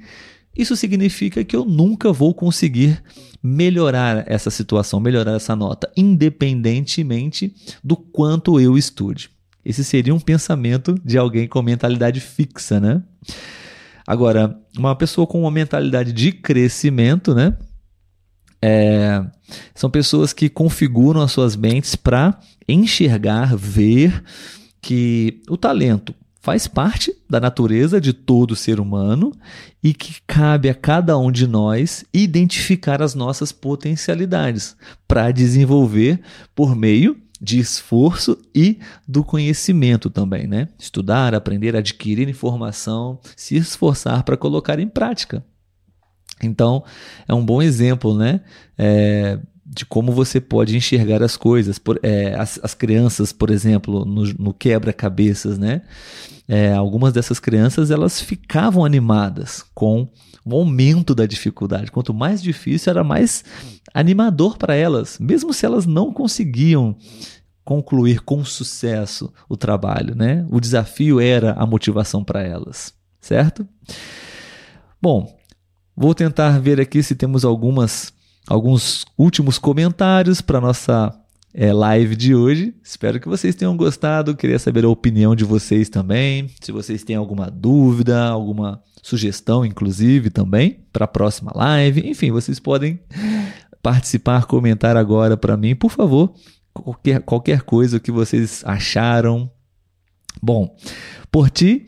[0.58, 3.04] isso significa que eu nunca vou conseguir
[3.44, 7.54] melhorar essa situação, melhorar essa nota, independentemente
[7.84, 9.30] do quanto eu estude.
[9.68, 13.04] Esse seria um pensamento de alguém com mentalidade fixa, né?
[14.08, 17.54] Agora, uma pessoa com uma mentalidade de crescimento, né?
[18.62, 19.22] É,
[19.76, 24.24] são pessoas que configuram as suas mentes para enxergar, ver
[24.82, 29.34] que o talento faz parte da natureza de todo ser humano
[29.84, 36.22] e que cabe a cada um de nós identificar as nossas potencialidades para desenvolver
[36.56, 40.68] por meio de esforço e do conhecimento também, né?
[40.78, 45.44] Estudar, aprender, adquirir informação, se esforçar para colocar em prática.
[46.42, 46.84] Então,
[47.28, 48.42] é um bom exemplo, né?
[48.78, 51.78] É, de como você pode enxergar as coisas.
[51.78, 55.82] Por, é, as, as, crianças, por exemplo, no, no quebra-cabeças, né?
[56.48, 60.08] É, algumas dessas crianças elas ficavam animadas com
[60.48, 61.92] o aumento da dificuldade.
[61.92, 63.44] Quanto mais difícil, era mais
[63.94, 66.96] animador para elas, mesmo se elas não conseguiam
[67.64, 70.46] concluir com sucesso o trabalho, né?
[70.50, 73.68] O desafio era a motivação para elas, certo?
[75.02, 75.38] Bom,
[76.00, 78.14] Vou tentar ver aqui se temos algumas,
[78.48, 81.12] alguns últimos comentários para nossa
[81.52, 82.76] é, live de hoje.
[82.84, 84.36] Espero que vocês tenham gostado.
[84.36, 86.52] Queria saber a opinião de vocês também.
[86.62, 92.10] Se vocês têm alguma dúvida, alguma sugestão, inclusive, também para a próxima live.
[92.10, 93.00] Enfim, vocês podem
[93.82, 96.34] participar, comentar agora para mim, por favor.
[96.74, 99.50] Qualquer, qualquer coisa que vocês acharam.
[100.44, 100.76] Bom,
[101.32, 101.86] por ti,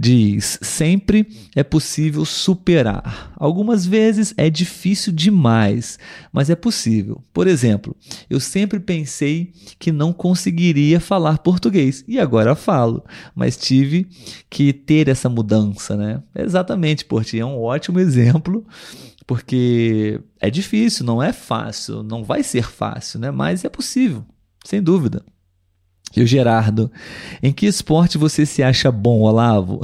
[0.00, 3.34] diz: sempre é possível superar.
[3.36, 5.98] Algumas vezes é difícil demais,
[6.32, 7.22] mas é possível.
[7.34, 7.94] Por exemplo,
[8.30, 14.08] eu sempre pensei que não conseguiria falar português e agora falo, mas tive
[14.48, 16.22] que ter essa mudança, né?
[16.34, 18.64] Exatamente, Porti, é um ótimo exemplo.
[19.26, 23.30] Porque é difícil, não é fácil, não vai ser fácil, né?
[23.30, 24.24] Mas é possível,
[24.64, 25.22] sem dúvida.
[26.16, 26.90] E o Gerardo,
[27.42, 29.80] em que esporte você se acha bom, Olavo?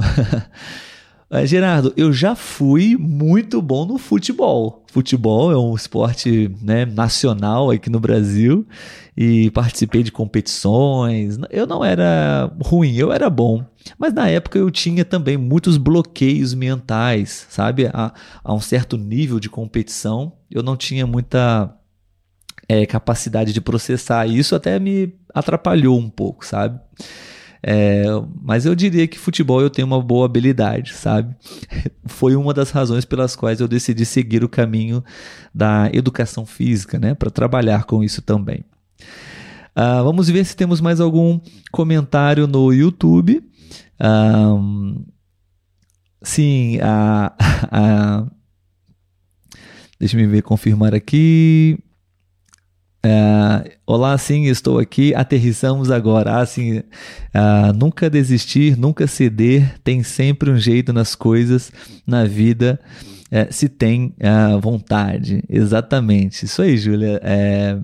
[1.31, 4.83] Uh, Gerardo, eu já fui muito bom no futebol.
[4.91, 8.67] Futebol é um esporte né, nacional aqui no Brasil
[9.15, 11.37] e participei de competições.
[11.49, 13.63] Eu não era ruim, eu era bom.
[13.97, 17.87] Mas na época eu tinha também muitos bloqueios mentais, sabe?
[17.93, 18.13] A,
[18.43, 21.73] a um certo nível de competição, eu não tinha muita
[22.67, 24.27] é, capacidade de processar.
[24.27, 26.79] E isso até me atrapalhou um pouco, sabe?
[27.63, 28.03] É,
[28.41, 31.35] mas eu diria que futebol eu tenho uma boa habilidade, sabe?
[32.05, 35.03] Foi uma das razões pelas quais eu decidi seguir o caminho
[35.53, 37.13] da educação física, né?
[37.13, 38.63] Para trabalhar com isso também.
[39.75, 41.39] Uh, vamos ver se temos mais algum
[41.71, 43.43] comentário no YouTube.
[46.21, 47.33] Sim, a,
[47.71, 48.27] a,
[49.99, 51.77] deixa eu ver, confirmar aqui.
[53.09, 55.15] É, Olá, sim, estou aqui.
[55.15, 56.41] Aterrissamos agora.
[56.41, 59.79] Ah, sim, uh, nunca desistir, nunca ceder.
[59.81, 61.71] Tem sempre um jeito nas coisas,
[62.05, 62.77] na vida,
[63.31, 64.13] é, se tem
[64.61, 65.41] vontade.
[65.47, 66.43] Exatamente.
[66.43, 67.21] Isso aí, Júlia.
[67.23, 67.79] É,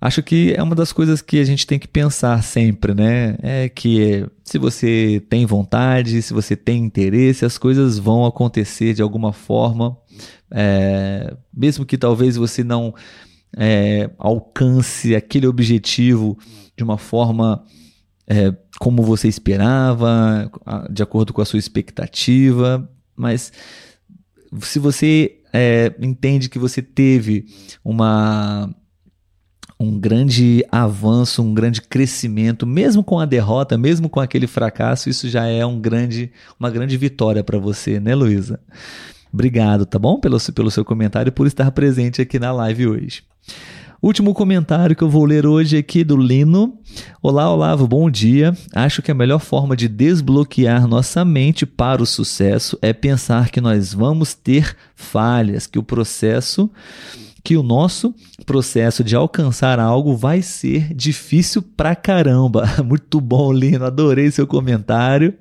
[0.00, 3.36] acho que é uma das coisas que a gente tem que pensar sempre, né?
[3.42, 9.02] É que se você tem vontade, se você tem interesse, as coisas vão acontecer de
[9.02, 9.98] alguma forma.
[10.48, 12.94] É, mesmo que talvez você não
[13.56, 16.38] é, alcance aquele objetivo
[16.76, 17.64] de uma forma
[18.26, 20.50] é, como você esperava,
[20.90, 23.52] de acordo com a sua expectativa, mas
[24.60, 27.46] se você é, entende que você teve
[27.84, 28.74] uma
[29.78, 35.26] um grande avanço, um grande crescimento, mesmo com a derrota, mesmo com aquele fracasso, isso
[35.26, 38.60] já é um grande, uma grande vitória para você, né, Luísa?
[39.32, 40.18] Obrigado, tá bom?
[40.18, 43.22] Pelo, pelo seu comentário e por estar presente aqui na live hoje.
[44.02, 46.78] Último comentário que eu vou ler hoje aqui do Lino.
[47.22, 48.56] Olá, Olavo, bom dia.
[48.74, 53.60] Acho que a melhor forma de desbloquear nossa mente para o sucesso é pensar que
[53.60, 56.70] nós vamos ter falhas, que o processo
[57.42, 58.14] que o nosso
[58.44, 62.64] processo de alcançar algo vai ser difícil pra caramba.
[62.84, 65.34] Muito bom, Lino, adorei seu comentário.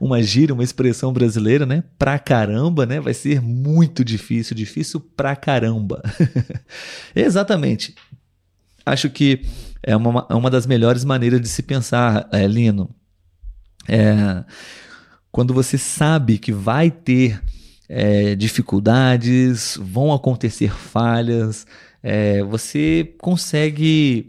[0.00, 1.84] Uma gíria, uma expressão brasileira, né?
[1.98, 3.00] Pra caramba, né?
[3.00, 6.02] Vai ser muito difícil, difícil pra caramba.
[7.14, 7.94] Exatamente.
[8.84, 9.42] Acho que
[9.82, 12.94] é uma, uma das melhores maneiras de se pensar, é, Lino.
[13.88, 14.44] É,
[15.30, 17.42] quando você sabe que vai ter
[17.88, 21.66] é, dificuldades, vão acontecer falhas,
[22.02, 24.28] é, você consegue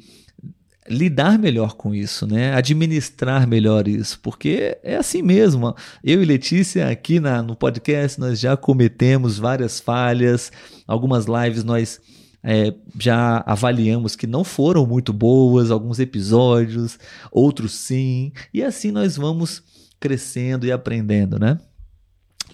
[0.88, 2.54] lidar melhor com isso, né?
[2.54, 5.76] Administrar melhor isso, porque é assim mesmo.
[6.04, 10.52] Eu e Letícia aqui na, no podcast nós já cometemos várias falhas,
[10.88, 12.00] algumas lives nós
[12.44, 17.00] é, já avaliamos que não foram muito boas, alguns episódios,
[17.32, 19.64] outros sim, e assim nós vamos
[20.00, 21.58] crescendo e aprendendo, né?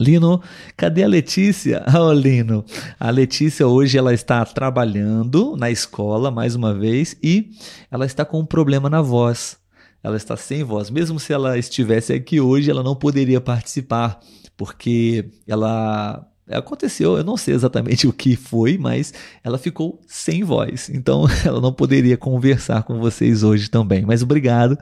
[0.02, 0.41] Lino,
[0.76, 1.86] cadê a Letícia?
[2.02, 2.66] Oh, Lino,
[2.99, 7.52] a Letícia hoje ela está trabalhando na escola mais uma vez e
[7.91, 9.58] ela está com um problema na voz.
[10.04, 10.89] Ela está sem voz.
[10.89, 14.20] Mesmo se ela estivesse aqui hoje, ela não poderia participar
[14.58, 20.89] porque ela aconteceu, eu não sei exatamente o que foi, mas ela ficou sem voz.
[20.89, 24.04] Então ela não poderia conversar com vocês hoje também.
[24.04, 24.78] Mas obrigado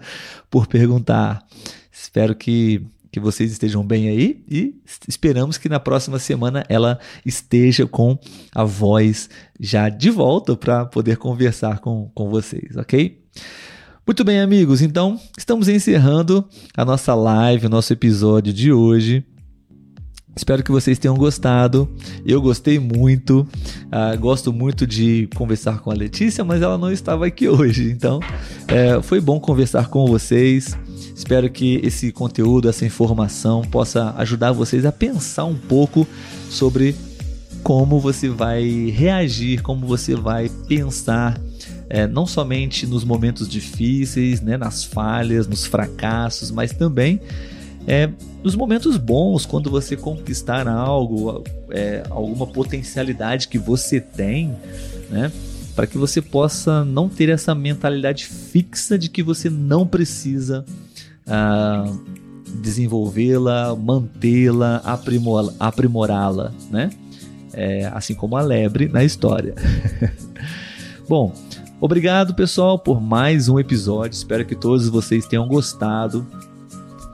[0.49, 1.45] por perguntar.
[1.91, 2.81] Espero que
[3.11, 4.75] que vocês estejam bem aí e
[5.07, 8.17] esperamos que na próxima semana ela esteja com
[8.53, 9.29] a voz
[9.59, 13.19] já de volta para poder conversar com, com vocês, ok?
[14.05, 19.23] Muito bem, amigos, então estamos encerrando a nossa live, o nosso episódio de hoje.
[20.35, 21.89] Espero que vocês tenham gostado.
[22.25, 23.41] Eu gostei muito.
[23.85, 27.91] Uh, gosto muito de conversar com a Letícia, mas ela não estava aqui hoje.
[27.91, 28.21] Então,
[28.67, 30.77] é, foi bom conversar com vocês.
[31.19, 36.07] Espero que esse conteúdo, essa informação possa ajudar vocês a pensar um pouco
[36.49, 36.95] sobre
[37.61, 41.37] como você vai reagir, como você vai pensar,
[41.89, 47.19] é, não somente nos momentos difíceis, né, nas falhas, nos fracassos, mas também
[47.85, 48.09] é,
[48.41, 54.55] nos momentos bons, quando você conquistar algo, é, alguma potencialidade que você tem,
[55.09, 55.29] né?
[55.75, 60.63] Para que você possa não ter essa mentalidade fixa de que você não precisa
[61.29, 61.99] uh,
[62.55, 64.81] desenvolvê-la, mantê-la,
[65.59, 66.89] aprimorá-la, né?
[67.53, 69.55] É, assim como a lebre na história.
[71.07, 71.33] Bom,
[71.81, 74.15] obrigado pessoal por mais um episódio.
[74.15, 76.25] Espero que todos vocês tenham gostado.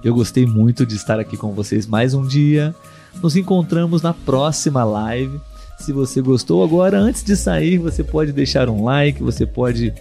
[0.03, 2.75] Eu gostei muito de estar aqui com vocês mais um dia.
[3.23, 5.39] Nos encontramos na próxima live.
[5.79, 9.93] Se você gostou agora, antes de sair, você pode deixar um like, você pode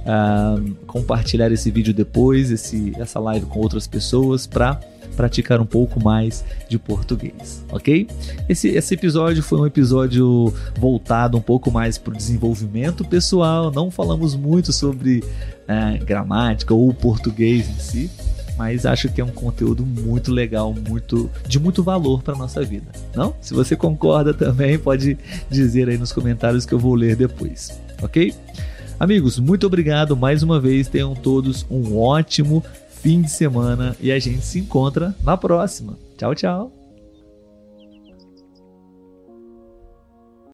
[0.00, 4.80] uh, compartilhar esse vídeo depois, esse, essa live com outras pessoas para
[5.16, 8.06] praticar um pouco mais de português, ok?
[8.48, 13.90] Esse, esse episódio foi um episódio voltado um pouco mais para o desenvolvimento pessoal, não
[13.90, 18.10] falamos muito sobre uh, gramática ou português em si,
[18.56, 22.86] mas acho que é um conteúdo muito legal, muito de muito valor para nossa vida.
[23.14, 23.34] Não?
[23.40, 25.18] Se você concorda também, pode
[25.50, 28.34] dizer aí nos comentários que eu vou ler depois, ok?
[28.98, 30.88] Amigos, muito obrigado mais uma vez.
[30.88, 35.98] Tenham todos um ótimo fim de semana e a gente se encontra na próxima.
[36.16, 36.75] Tchau, tchau.